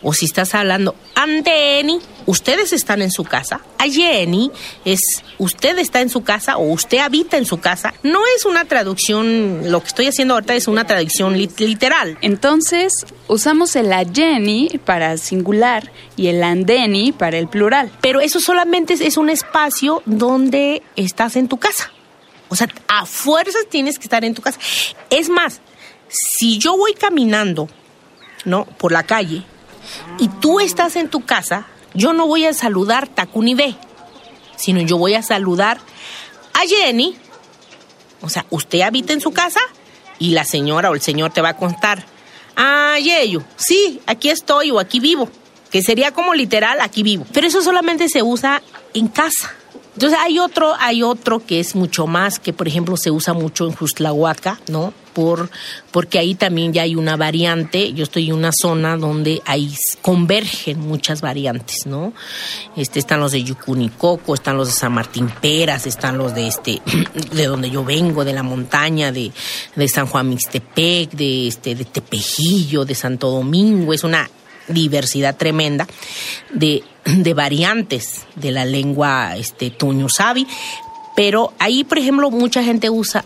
O 0.03 0.13
si 0.13 0.27
estás 0.27 0.55
hablando 0.55 0.95
Andeni, 1.15 1.99
ustedes 2.27 2.73
están 2.73 3.03
en 3.03 3.11
su 3.11 3.25
casa. 3.25 3.61
A 3.79 3.85
Jenny 3.85 4.51
es 4.85 5.01
usted 5.39 5.79
está 5.79 6.01
en 6.01 6.11
su 6.11 6.23
casa 6.23 6.57
o 6.57 6.73
usted 6.73 6.99
habita 6.99 7.37
en 7.37 7.47
su 7.47 7.59
casa. 7.59 7.95
No 8.03 8.21
es 8.37 8.45
una 8.45 8.65
traducción, 8.65 9.71
lo 9.71 9.81
que 9.81 9.89
estoy 9.89 10.07
haciendo 10.07 10.35
ahorita 10.35 10.55
es 10.55 10.69
una 10.69 10.87
traducción 10.87 11.37
literal. 11.37 12.19
Entonces, 12.21 13.07
usamos 13.29 13.77
el 13.77 13.93
a 13.93 14.05
Jenny 14.05 14.81
para 14.85 15.17
singular 15.17 15.91
y 16.17 16.29
el 16.29 16.43
andeni 16.43 17.13
para 17.13 17.39
el 17.39 17.49
plural. 17.49 17.91
Pero 18.01 18.21
eso 18.21 18.41
solamente 18.41 18.95
es 18.95 19.17
un 19.17 19.31
espacio 19.31 20.03
donde 20.07 20.83
estás 20.97 21.37
en 21.37 21.49
tu 21.49 21.59
casa. 21.59 21.91
O 22.49 22.57
sea, 22.57 22.69
a 22.89 23.07
fuerzas 23.07 23.67
tienes 23.69 23.99
que 23.99 24.05
estar 24.05 24.25
en 24.25 24.35
tu 24.35 24.43
casa. 24.43 24.59
Es 25.11 25.29
más, 25.29 25.61
si 26.09 26.59
yo 26.59 26.77
voy 26.77 26.95
caminando, 26.95 27.69
¿no? 28.45 28.65
Por 28.65 28.93
la 28.93 29.03
calle 29.03 29.45
y 30.19 30.29
tú 30.29 30.61
estás 30.61 30.97
en 30.97 31.09
tu 31.09 31.25
casa, 31.25 31.67
yo 31.95 32.13
no 32.13 32.27
voy 32.27 32.47
a 32.47 32.53
saludar 32.53 33.09
Takunibe, 33.09 33.77
sino 34.57 34.81
yo 34.81 34.99
voy 34.99 35.15
a 35.15 35.23
saludar 35.23 35.79
a 36.53 36.61
Jenny. 36.67 37.17
O 38.23 38.29
sea, 38.29 38.47
usted 38.51 38.81
habita 38.81 39.13
en 39.13 39.21
su 39.21 39.33
casa 39.33 39.61
y 40.19 40.31
la 40.31 40.45
señora 40.45 40.91
o 40.91 40.95
el 40.95 41.01
señor 41.01 41.33
te 41.33 41.41
va 41.41 41.51
a 41.51 41.57
contar. 41.57 42.05
Ah, 42.57 42.97
Yeyo, 42.99 43.43
sí, 43.57 44.01
aquí 44.07 44.31
estoy 44.31 44.71
o 44.71 44.81
aquí 44.81 45.01
vivo. 45.01 45.29
Que 45.71 45.83
sería 45.83 46.13
como 46.13 46.33
literal, 46.33 46.81
aquí 46.81 47.03
vivo. 47.03 47.27
Pero 47.33 47.47
eso 47.47 47.61
solamente 47.61 48.09
se 48.09 48.23
usa 48.23 48.63
en 48.95 49.09
casa. 49.09 49.55
Entonces 49.95 50.19
hay 50.21 50.39
otro, 50.39 50.75
hay 50.79 51.03
otro 51.03 51.45
que 51.45 51.61
es 51.61 51.75
mucho 51.75 52.07
más, 52.07 52.39
que 52.39 52.53
por 52.53 52.69
ejemplo 52.69 52.97
se 52.97 53.11
usa 53.11 53.35
mucho 53.35 53.67
en 53.67 53.75
Justlahuaca, 53.75 54.61
¿no? 54.69 54.93
Por, 55.17 55.49
porque 55.93 56.19
ahí 56.19 56.35
también 56.35 56.75
ya 56.75 56.83
hay 56.83 56.95
una 56.95 57.17
variante. 57.17 57.95
Yo 57.95 58.05
estoy 58.05 58.29
en 58.29 58.35
una 58.35 58.51
zona 58.53 58.99
donde 58.99 59.41
ahí 59.47 59.75
convergen 60.03 60.79
muchas 60.79 61.23
variantes, 61.23 61.87
¿no? 61.87 62.13
Este, 62.77 62.99
están 62.99 63.21
los 63.21 63.33
de 63.33 63.43
Yucunicoco, 63.43 64.35
están 64.35 64.59
los 64.59 64.69
de 64.69 64.75
San 64.75 64.93
Martín 64.93 65.33
Peras, 65.41 65.87
están 65.87 66.19
los 66.19 66.35
de 66.35 66.49
este, 66.49 66.83
de 67.33 67.47
donde 67.47 67.71
yo 67.71 67.83
vengo, 67.83 68.27
de 68.27 68.35
la 68.35 68.43
montaña, 68.43 69.11
de, 69.11 69.33
de 69.75 69.89
San 69.89 70.07
Juan 70.07 70.29
Mixtepec, 70.29 71.13
de 71.13 71.49
este, 71.49 71.75
de 71.75 71.87
Tepejillo, 71.87 72.85
de 72.85 72.95
Santo 72.95 73.31
Domingo. 73.31 73.95
Es 73.95 74.05
una 74.05 74.29
diversidad 74.69 75.35
tremenda 75.39 75.87
de, 76.53 76.85
de 77.07 77.33
variantes 77.33 78.27
de 78.35 78.51
la 78.51 78.67
lengua 78.67 79.35
este, 79.39 79.71
tuñusabi. 79.71 80.47
Pero 81.17 81.55
ahí, 81.59 81.85
por 81.85 81.97
ejemplo, 81.97 82.31
mucha 82.31 82.63
gente 82.63 82.91
usa 82.91 83.25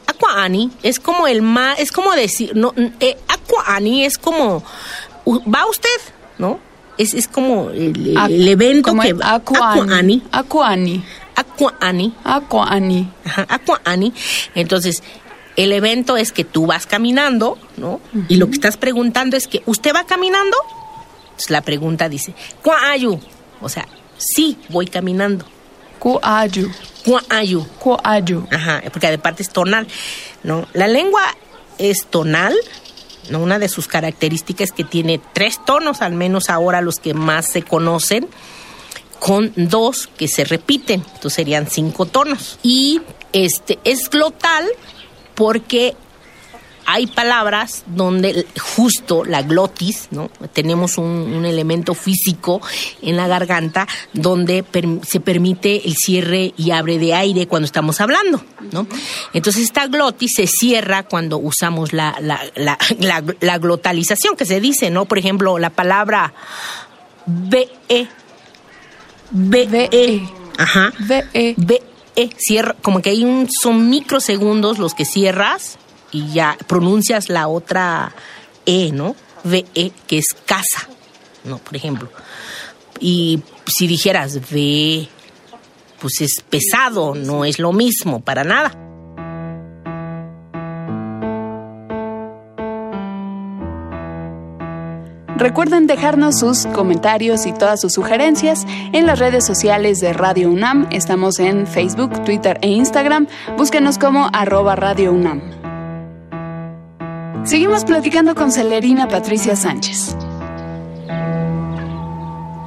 es 0.83 1.01
como 1.01 1.27
el 1.27 1.43
más, 1.43 1.79
es 1.79 1.93
como 1.93 2.13
decir, 2.13 2.55
no, 2.55 2.73
eh, 3.01 3.17
aquaani 3.29 4.05
es 4.05 4.19
como, 4.19 4.63
va 5.27 5.67
usted, 5.67 5.89
¿no? 6.39 6.59
Es, 6.99 7.15
es 7.15 7.29
como 7.29 7.71
el, 7.71 8.49
evento 8.49 8.95
que 8.97 9.15
va. 9.15 9.35
Aquaani. 9.35 10.23
Aquaani. 10.33 11.03
Aquaani. 11.35 12.15
Aquaani. 12.25 13.13
Ajá, 13.25 13.47
aquaani. 13.49 14.13
Entonces, 14.55 15.03
el 15.57 15.73
evento 15.73 16.17
es 16.19 16.33
que 16.33 16.45
tú 16.45 16.67
vas 16.67 16.87
caminando, 16.87 17.59
¿no? 17.79 18.01
Y 18.29 18.37
lo 18.37 18.47
que 18.49 18.53
estás 18.53 18.77
preguntando 18.77 19.37
es 19.37 19.47
que, 19.47 19.63
¿usted 19.67 19.95
va 19.95 20.05
caminando? 20.05 20.57
la 21.49 21.63
pregunta 21.63 22.09
dice, 22.11 22.35
¿cuáyu? 22.63 23.19
O 23.63 23.69
sea, 23.71 23.89
sí, 24.19 24.59
voy 24.69 24.87
caminando. 24.87 25.47
¿Cuáyu? 26.01 26.73
¿Cuáyu? 27.05 27.67
¿Cuáyu? 27.79 28.47
Ajá, 28.51 28.83
porque 28.91 29.11
de 29.11 29.19
parte 29.19 29.43
es 29.43 29.51
tonal, 29.51 29.87
¿no? 30.43 30.67
La 30.73 30.89
lengua 30.89 31.23
es 31.79 32.07
tonal, 32.07 32.55
¿no? 33.29 33.41
Una 33.41 33.59
de 33.59 33.69
sus 33.69 33.87
características 33.87 34.71
es 34.71 34.73
que 34.73 34.85
tiene 34.85 35.21
tres 35.35 35.65
tonos, 35.65 36.01
al 36.01 36.15
menos 36.15 36.49
ahora 36.49 36.81
los 36.81 36.97
que 36.97 37.13
más 37.13 37.53
se 37.53 37.63
conocen, 37.63 38.29
con 39.19 39.53
dos 39.55 40.09
que 40.17 40.27
se 40.27 40.45
repiten, 40.45 41.05
entonces 41.07 41.35
serían 41.35 41.69
cinco 41.69 42.07
tonos. 42.07 42.59
Y 42.63 43.03
este 43.35 43.79
es 43.85 44.09
glotal 44.09 44.67
porque 45.35 45.95
hay 46.93 47.07
palabras 47.07 47.85
donde 47.87 48.47
justo 48.59 49.25
la 49.25 49.43
glotis, 49.43 50.09
¿no? 50.11 50.29
Tenemos 50.53 50.99
un, 50.99 51.45
elemento 51.45 51.95
físico 51.95 52.61
en 53.01 53.17
la 53.17 53.27
garganta 53.29 53.87
donde 54.13 54.65
se 55.07 55.21
permite 55.21 55.87
el 55.87 55.95
cierre 55.97 56.53
y 56.57 56.73
abre 56.73 56.99
de 56.99 57.15
aire 57.15 57.47
cuando 57.47 57.67
estamos 57.67 58.01
hablando, 58.01 58.45
¿no? 58.73 58.87
Entonces 59.33 59.65
esta 59.65 59.87
glotis 59.87 60.33
se 60.35 60.47
cierra 60.47 61.05
cuando 61.05 61.39
usamos 61.39 61.93
la, 61.93 62.17
la, 62.21 63.59
glotalización 63.59 64.37
que 64.37 64.45
se 64.45 64.61
dice, 64.61 64.91
¿no? 64.91 65.05
Por 65.05 65.19
ejemplo, 65.19 65.59
la 65.59 65.71
palabra 65.71 66.35
BE. 67.27 67.69
BE. 69.31 70.29
Ajá. 70.59 70.93
BE. 70.99 71.55
BE. 71.57 71.83
Cierra, 72.37 72.75
como 72.83 73.01
que 73.01 73.11
hay 73.11 73.25
un, 73.25 73.49
son 73.49 73.89
microsegundos 73.89 74.79
los 74.79 74.95
que 74.95 75.05
cierras 75.05 75.79
y 76.13 76.33
ya 76.33 76.57
pronuncias 76.67 77.29
la 77.29 77.49
otra 77.49 78.13
E, 78.67 78.91
¿no? 78.93 79.17
VE, 79.45 79.93
que 80.07 80.19
es 80.19 80.27
casa. 80.47 80.89
¿no? 81.45 81.59
Por 81.59 81.77
ejemplo. 81.77 82.09
Y 82.99 83.43
si 83.67 83.87
dijeras 83.87 84.51
ve, 84.51 85.09
pues 86.01 86.21
es 86.21 86.43
pesado, 86.49 87.15
no 87.15 87.45
es 87.45 87.59
lo 87.59 87.73
mismo, 87.73 88.21
para 88.21 88.45
nada. 88.45 88.73
Recuerden 95.37 95.87
dejarnos 95.87 96.39
sus 96.39 96.67
comentarios 96.67 97.47
y 97.47 97.53
todas 97.55 97.81
sus 97.81 97.95
sugerencias 97.95 98.67
en 98.93 99.07
las 99.07 99.19
redes 99.19 99.47
sociales 99.47 99.99
de 99.99 100.13
Radio 100.13 100.51
UNAM. 100.51 100.87
Estamos 100.91 101.39
en 101.39 101.67
Facebook, 101.67 102.25
Twitter 102.25 102.59
e 102.61 102.69
Instagram. 102.69 103.27
Búsquenos 103.57 103.97
como 103.97 104.29
arroba 104.35 104.77
Radio 104.77 105.13
UNAM. 105.13 105.60
Seguimos 107.45 107.85
platicando 107.85 108.35
con 108.35 108.53
Celerina 108.53 109.09
Patricia 109.09 109.57
Sánchez. 109.57 110.15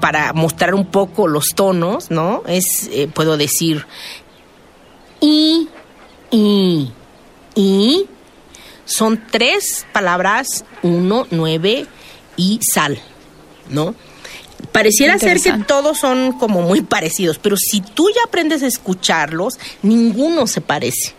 Para 0.02 0.34
mostrar 0.34 0.74
un 0.74 0.86
poco 0.86 1.28
los 1.28 1.50
tonos, 1.56 2.12
¿no? 2.12 2.44
Es, 2.48 2.90
eh, 2.92 3.08
puedo 3.08 3.38
decir, 3.38 3.86
y, 5.22 5.70
y, 6.32 6.92
y. 7.56 8.08
Son 8.86 9.24
tres 9.32 9.86
palabras, 9.94 10.66
uno, 10.82 11.26
nueve, 11.32 11.88
y 12.36 12.60
sal, 12.62 13.00
¿no? 13.70 13.96
Pareciera 14.74 15.18
ser 15.20 15.40
que 15.40 15.54
todos 15.66 16.00
son 16.00 16.34
como 16.34 16.62
muy 16.62 16.82
parecidos, 16.82 17.40
pero 17.40 17.56
si 17.56 17.80
tú 17.80 18.10
ya 18.14 18.24
aprendes 18.26 18.64
a 18.64 18.68
escucharlos, 18.68 19.58
ninguno 19.82 20.48
se 20.48 20.60
parece. 20.60 21.14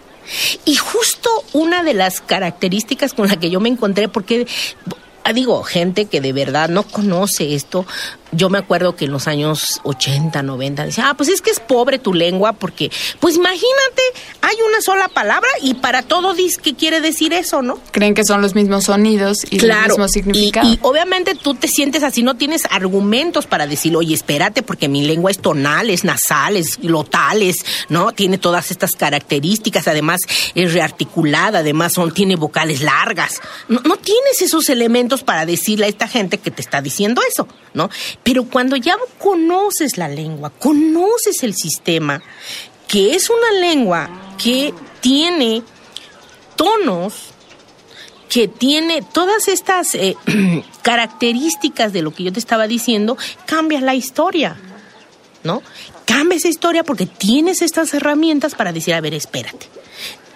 Y 0.64 0.76
justo 0.76 1.28
una 1.52 1.82
de 1.82 1.94
las 1.94 2.20
características 2.20 3.14
con 3.14 3.28
la 3.28 3.36
que 3.38 3.50
yo 3.50 3.60
me 3.60 3.68
encontré, 3.68 4.08
porque 4.08 4.46
ah, 5.24 5.32
digo, 5.32 5.62
gente 5.62 6.06
que 6.06 6.20
de 6.20 6.32
verdad 6.32 6.68
no 6.68 6.82
conoce 6.84 7.54
esto, 7.54 7.86
yo 8.36 8.50
me 8.50 8.58
acuerdo 8.58 8.96
que 8.96 9.06
en 9.06 9.12
los 9.12 9.28
años 9.28 9.80
80, 9.84 10.42
90 10.42 10.86
decía, 10.86 11.10
ah, 11.10 11.14
pues 11.14 11.28
es 11.28 11.40
que 11.40 11.50
es 11.50 11.60
pobre 11.60 11.98
tu 11.98 12.14
lengua 12.14 12.52
porque, 12.52 12.90
pues 13.20 13.36
imagínate, 13.36 14.02
hay 14.40 14.56
una 14.68 14.80
sola 14.80 15.08
palabra 15.08 15.48
y 15.62 15.74
para 15.74 16.02
todo 16.02 16.34
dice 16.34 16.60
que 16.60 16.74
quiere 16.74 17.00
decir 17.00 17.32
eso, 17.32 17.62
¿no? 17.62 17.78
Creen 17.90 18.14
que 18.14 18.24
son 18.24 18.42
los 18.42 18.54
mismos 18.54 18.84
sonidos 18.84 19.38
y 19.50 19.60
los 19.60 19.88
mismos 19.88 20.10
significados. 20.10 20.70
Y, 20.70 20.74
y, 20.74 20.78
obviamente 20.82 21.34
tú 21.34 21.54
te 21.54 21.68
sientes 21.68 22.02
así, 22.02 22.22
no 22.22 22.36
tienes 22.36 22.62
argumentos 22.70 23.46
para 23.46 23.66
decir, 23.66 23.96
oye, 23.96 24.14
espérate, 24.14 24.62
porque 24.62 24.88
mi 24.88 25.02
lengua 25.06 25.30
es 25.30 25.38
tonal, 25.38 25.90
es 25.90 26.04
nasal, 26.04 26.56
es 26.56 26.78
glotal, 26.78 27.42
es, 27.42 27.64
¿no? 27.88 28.12
Tiene 28.12 28.38
todas 28.38 28.70
estas 28.70 28.92
características, 28.92 29.88
además 29.88 30.20
es 30.54 30.72
rearticulada, 30.72 31.60
además 31.60 31.92
son, 31.92 32.12
tiene 32.12 32.36
vocales 32.36 32.80
largas. 32.80 33.40
No, 33.68 33.80
no 33.80 33.96
tienes 33.96 34.42
esos 34.42 34.68
elementos 34.68 35.22
para 35.22 35.46
decirle 35.46 35.86
a 35.86 35.88
esta 35.88 36.08
gente 36.08 36.38
que 36.38 36.50
te 36.50 36.62
está 36.62 36.80
diciendo 36.82 37.22
eso, 37.28 37.48
¿no? 37.72 37.90
Pero 38.24 38.44
cuando 38.44 38.74
ya 38.74 38.96
conoces 39.18 39.98
la 39.98 40.08
lengua, 40.08 40.50
conoces 40.50 41.42
el 41.42 41.54
sistema, 41.54 42.22
que 42.88 43.14
es 43.14 43.30
una 43.30 43.60
lengua 43.60 44.08
que 44.42 44.72
tiene 45.00 45.62
tonos, 46.56 47.34
que 48.30 48.48
tiene 48.48 49.02
todas 49.02 49.46
estas 49.48 49.94
eh, 49.94 50.16
características 50.82 51.92
de 51.92 52.02
lo 52.02 52.12
que 52.12 52.24
yo 52.24 52.32
te 52.32 52.40
estaba 52.40 52.66
diciendo, 52.66 53.18
cambia 53.46 53.80
la 53.82 53.94
historia, 53.94 54.56
¿no? 55.44 55.62
Cambia 56.06 56.38
esa 56.38 56.48
historia 56.48 56.82
porque 56.82 57.06
tienes 57.06 57.60
estas 57.60 57.92
herramientas 57.92 58.54
para 58.54 58.72
decir, 58.72 58.94
a 58.94 59.00
ver, 59.00 59.14
espérate. 59.14 59.68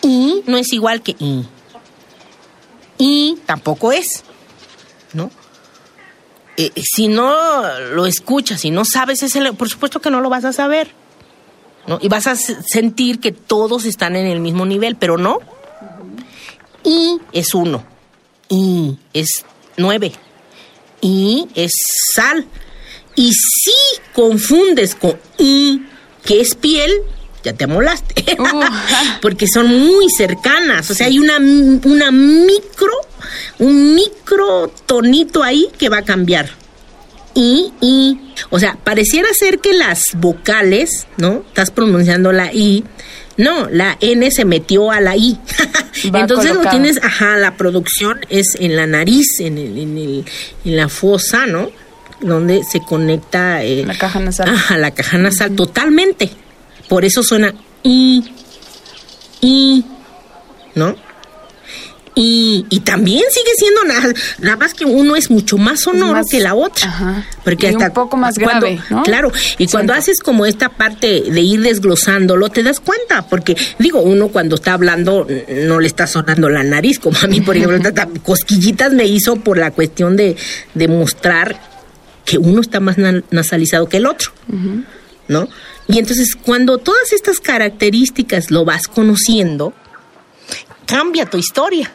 Y 0.03 0.43
no 0.47 0.59
es 0.59 0.73
igual 0.73 1.03
que 1.03 1.17
y. 1.19 1.47
Y 2.99 3.39
tampoco 3.47 3.93
es, 3.93 4.25
¿no? 5.15 5.31
Eh, 6.61 6.73
si 6.83 7.07
no 7.07 7.63
lo 7.93 8.05
escuchas, 8.05 8.63
si 8.63 8.73
no 8.73 8.85
sabes 8.85 9.23
ese, 9.23 9.53
por 9.53 9.69
supuesto 9.69 10.01
que 10.01 10.11
no 10.11 10.21
lo 10.21 10.29
vas 10.29 10.45
a 10.45 10.53
saber. 10.53 10.91
Y 12.01 12.09
vas 12.09 12.27
a 12.27 12.37
sentir 12.37 13.19
que 13.19 13.33
todos 13.33 13.87
están 13.87 14.15
en 14.15 14.27
el 14.27 14.41
mismo 14.41 14.67
nivel, 14.67 14.97
pero 14.97 15.17
no. 15.17 15.39
Y 16.85 17.19
es 17.33 17.55
uno. 17.55 17.83
Y 18.51 18.99
es 19.15 19.47
nueve. 19.79 20.13
Y 21.01 21.49
es 21.55 21.73
sal. 22.13 22.47
Y 23.15 23.33
si 23.33 23.73
confundes 24.13 24.97
con 24.97 25.19
y, 25.39 25.81
que 26.27 26.41
es 26.41 26.55
piel, 26.57 26.93
ya 27.43 27.53
te 27.53 27.65
amolaste. 27.65 28.37
Uh. 28.39 28.61
Porque 29.23 29.47
son 29.47 29.67
muy 29.67 30.09
cercanas. 30.11 30.91
O 30.91 30.95
sea, 30.95 31.07
hay 31.07 31.19
una, 31.19 31.37
una 31.39 32.11
micro 32.11 32.93
un 33.59 33.95
micro 33.95 34.73
tonito 34.87 35.43
ahí 35.43 35.69
que 35.79 35.89
va 35.89 35.99
a 35.99 36.03
cambiar. 36.03 36.51
Y, 37.35 37.73
y, 37.81 38.19
o 38.51 38.59
sea, 38.59 38.77
pareciera 38.83 39.29
ser 39.33 39.61
que 39.61 39.73
las 39.73 40.15
vocales, 40.15 41.07
¿no? 41.19 41.45
Estás 41.49 41.71
pronunciando 41.71 42.33
la 42.33 42.53
I. 42.53 42.85
No, 43.37 43.69
la 43.71 43.97
N 44.01 44.29
se 44.33 44.45
metió 44.45 44.91
a 44.91 45.01
la 45.01 45.17
I. 45.17 45.39
Entonces 46.03 46.55
lo 46.55 46.69
tienes, 46.69 46.99
ajá, 47.03 47.37
la 47.37 47.57
producción 47.57 48.21
es 48.29 48.57
en 48.59 48.75
la 48.75 48.87
nariz, 48.87 49.39
en, 49.39 49.59
el, 49.59 49.79
en, 49.79 49.99
el, 49.99 50.25
en 50.65 50.77
la 50.77 50.89
fosa, 50.89 51.47
¿no? 51.47 51.71
Donde 52.21 52.65
se 52.65 52.81
conecta... 52.81 53.63
Eh, 53.63 53.85
la 53.87 53.97
caja 53.97 54.19
nasal. 54.19 54.49
Ajá, 54.49 54.77
la 54.77 54.91
caja 54.91 55.19
nasal, 55.19 55.55
totalmente. 55.55 56.31
Por 56.89 57.05
eso 57.05 57.23
suena 57.23 57.55
I, 57.83 58.25
I, 59.41 59.85
¿no? 60.75 60.97
Y, 62.21 62.81
también 62.85 63.23
sigue 63.31 63.51
siendo 63.57 63.85
nada, 63.85 64.13
nada 64.41 64.57
más 64.57 64.75
que 64.75 64.85
uno 64.85 65.15
es 65.15 65.31
mucho 65.31 65.57
más 65.57 65.81
sonoro 65.83 66.21
que 66.29 66.41
la 66.41 66.55
otra. 66.57 67.25
Porque 67.45 67.69
hasta 67.69 67.87
un 67.87 67.93
poco 67.93 68.17
más 68.17 68.35
grave, 68.37 68.81
¿no? 68.91 69.05
Claro, 69.05 69.31
y 69.57 69.69
cuando 69.69 69.93
haces 69.93 70.19
como 70.19 70.45
esta 70.45 70.69
parte 70.69 71.23
de 71.31 71.41
ir 71.41 71.61
desglosándolo, 71.61 72.49
te 72.49 72.65
das 72.65 72.81
cuenta, 72.81 73.23
porque 73.29 73.57
digo, 73.79 74.01
uno 74.01 74.29
cuando 74.29 74.57
está 74.57 74.73
hablando 74.73 75.29
no 75.67 75.79
le 75.79 75.87
está 75.87 76.09
sonando 76.09 76.49
la 76.49 76.65
nariz, 76.65 76.99
como 76.99 77.17
a 77.23 77.29
mí, 77.29 77.41
por 77.41 77.57
ejemplo, 77.57 77.79
cosquillitas 78.25 78.93
me 78.93 79.07
hizo 79.07 79.37
por 79.37 79.57
la 79.57 79.71
cuestión 79.71 80.17
de, 80.17 80.35
de 80.75 80.89
mostrar 80.89 81.61
que 82.25 82.37
uno 82.37 82.61
está 82.61 82.81
más 82.81 82.97
nasalizado 83.31 83.89
que 83.89 83.99
el 83.99 84.07
otro, 84.07 84.33
¿no? 85.29 85.49
Y 85.87 85.99
entonces 85.99 86.35
cuando 86.35 86.79
todas 86.79 87.13
estas 87.13 87.41
características 87.41 88.51
lo 88.51 88.65
vas 88.65 88.89
conociendo, 88.89 89.73
cambia 90.87 91.27
tu 91.27 91.39
historia. 91.39 91.93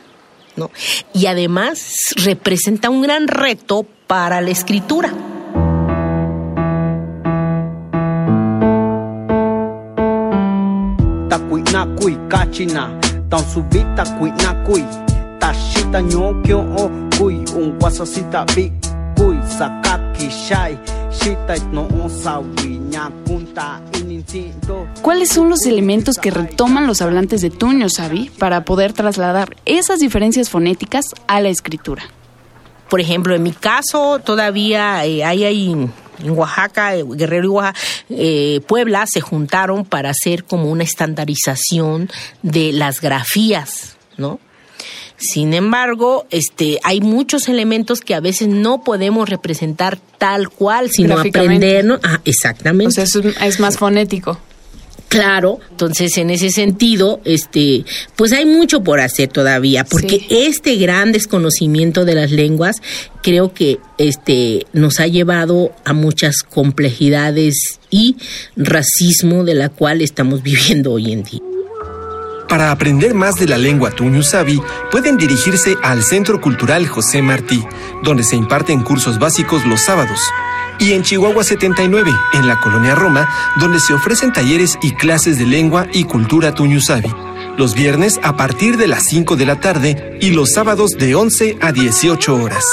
¿no? 0.56 0.70
Y 1.14 1.26
además 1.26 1.96
representa 2.16 2.90
un 2.90 3.02
gran 3.02 3.28
reto 3.28 3.88
para 4.08 4.42
la 4.42 4.52
escritura. 4.52 5.12
¿Cuáles 25.02 25.30
son 25.30 25.50
los 25.50 25.66
elementos 25.66 26.18
que 26.18 26.32
retoman 26.32 26.88
los 26.88 27.02
hablantes 27.02 27.42
de 27.42 27.50
Tuño, 27.50 27.90
Sabi, 27.90 28.30
para 28.38 28.66
poder 28.66 28.94
trasladar 28.94 29.56
esas 29.66 30.00
diferencias 30.00 30.50
fonéticas 30.50 31.06
a 31.28 31.42
la 31.42 31.50
escritura? 31.50 32.04
Por 32.90 33.02
ejemplo, 33.02 33.36
en 33.36 33.44
mi 33.44 33.52
caso, 33.52 34.20
todavía 34.20 35.06
eh, 35.06 35.24
hay 35.24 35.44
ahí 35.44 35.72
en 35.72 36.30
Oaxaca, 36.30 36.96
eh, 36.96 37.04
Guerrero 37.04 37.46
y 37.46 37.48
Oaxaca, 37.48 37.80
eh, 38.10 38.62
Puebla 38.68 39.06
se 39.08 39.22
juntaron 39.22 39.86
para 39.86 40.12
hacer 40.12 40.44
como 40.44 40.70
una 40.70 40.84
estandarización 40.84 42.10
de 42.44 42.72
las 42.72 43.02
grafías, 43.02 43.98
¿no? 44.18 44.40
Sin 45.18 45.54
embargo, 45.54 46.26
este, 46.32 46.80
hay 46.84 47.02
muchos 47.02 47.48
elementos 47.48 48.02
que 48.02 48.16
a 48.16 48.20
veces 48.20 48.48
no 48.48 48.84
podemos 48.84 49.30
representar 49.30 50.00
tal 50.18 50.50
cual, 50.50 50.90
sino 50.92 51.18
aprender, 51.18 51.86
¿no? 51.86 52.00
Ah, 52.04 52.22
exactamente. 52.26 53.02
O 53.02 53.06
sea, 53.06 53.22
es, 53.46 53.60
más 53.60 53.78
fonético. 53.78 54.40
Claro, 55.08 55.60
entonces 55.70 56.18
en 56.18 56.32
ese 56.32 56.50
sentido, 56.50 57.22
este, 57.24 57.86
pues 58.16 58.34
hay 58.34 58.46
mucho 58.46 58.84
por 58.84 59.00
hacer 59.00 59.30
todavía, 59.30 59.84
porque 59.84 60.26
este 60.30 60.76
gran 60.78 61.12
desconocimiento 61.12 62.04
de 62.04 62.16
las 62.16 62.32
lenguas 62.32 62.78
creo 63.22 63.54
que 63.54 63.78
este 64.00 64.66
nos 64.74 65.00
ha 65.00 65.06
llevado 65.06 65.72
a 65.86 65.94
muchas 65.94 66.38
complejidades 66.42 67.80
y 67.92 68.16
racismo 68.56 69.44
de 69.44 69.54
la 69.54 69.70
cual 69.70 70.02
estamos 70.02 70.42
viviendo 70.44 70.94
hoy 70.94 71.12
en 71.12 71.24
día. 71.24 71.53
Para 72.48 72.72
aprender 72.72 73.14
más 73.14 73.36
de 73.36 73.48
la 73.48 73.58
lengua 73.58 73.92
tuñusabi, 73.92 74.62
pueden 74.92 75.18
dirigirse 75.18 75.76
al 75.82 76.04
Centro 76.04 76.40
Cultural 76.40 76.88
José 76.88 77.22
Martí, 77.22 77.64
donde 78.04 78.24
se 78.24 78.36
imparten 78.36 78.82
cursos 78.84 79.20
básicos 79.20 79.66
los 79.66 79.82
sábados. 79.82 80.20
Y 80.80 80.94
en 80.94 81.04
Chihuahua 81.04 81.44
79, 81.44 82.12
en 82.34 82.48
la 82.48 82.60
colonia 82.60 82.96
Roma, 82.96 83.30
donde 83.60 83.80
se 83.80 83.94
ofrecen 83.94 84.34
talleres 84.34 84.78
y 84.82 84.92
clases 84.94 85.40
de 85.40 85.46
lengua 85.46 85.88
y 85.94 86.04
cultura 86.04 86.54
tuñusabi. 86.54 87.14
Los 87.58 87.76
viernes 87.76 88.20
a 88.24 88.36
partir 88.36 88.78
de 88.78 88.88
las 88.88 89.04
5 89.06 89.36
de 89.36 89.46
la 89.46 89.60
tarde 89.60 90.18
y 90.20 90.32
los 90.32 90.52
sábados 90.52 90.92
de 90.92 91.16
11 91.16 91.58
a 91.62 91.72
18 91.72 92.36
horas. 92.36 92.66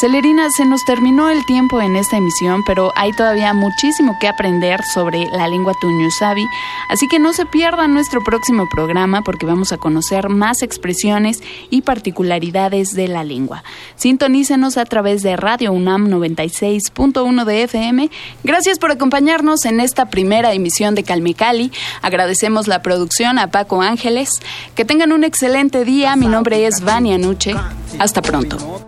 Celerina, 0.00 0.48
se 0.50 0.64
nos 0.64 0.84
terminó 0.84 1.28
el 1.28 1.44
tiempo 1.44 1.80
en 1.80 1.96
esta 1.96 2.18
emisión, 2.18 2.62
pero 2.64 2.92
hay 2.94 3.10
todavía 3.10 3.52
muchísimo 3.52 4.16
que 4.20 4.28
aprender 4.28 4.80
sobre 4.84 5.26
la 5.32 5.48
lengua 5.48 5.72
tuñusabi, 5.80 6.46
así 6.88 7.08
que 7.08 7.18
no 7.18 7.32
se 7.32 7.46
pierdan 7.46 7.94
nuestro 7.94 8.22
próximo 8.22 8.68
programa 8.68 9.22
porque 9.22 9.44
vamos 9.44 9.72
a 9.72 9.76
conocer 9.76 10.28
más 10.28 10.62
expresiones 10.62 11.42
y 11.68 11.82
particularidades 11.82 12.94
de 12.94 13.08
la 13.08 13.24
lengua. 13.24 13.64
Sintonícenos 13.96 14.76
a 14.76 14.84
través 14.84 15.22
de 15.22 15.36
Radio 15.36 15.72
UNAM 15.72 16.06
96.1 16.06 17.44
de 17.44 17.62
FM. 17.64 18.08
Gracias 18.44 18.78
por 18.78 18.92
acompañarnos 18.92 19.64
en 19.64 19.80
esta 19.80 20.10
primera 20.10 20.52
emisión 20.52 20.94
de 20.94 21.02
Calmecali. 21.02 21.72
Agradecemos 22.02 22.68
la 22.68 22.82
producción 22.82 23.40
a 23.40 23.50
Paco 23.50 23.82
Ángeles. 23.82 24.30
Que 24.76 24.84
tengan 24.84 25.10
un 25.10 25.24
excelente 25.24 25.84
día. 25.84 26.14
Mi 26.14 26.26
nombre 26.26 26.66
es 26.66 26.82
Vania 26.82 27.18
Nuche. 27.18 27.54
Hasta 27.98 28.22
pronto. 28.22 28.87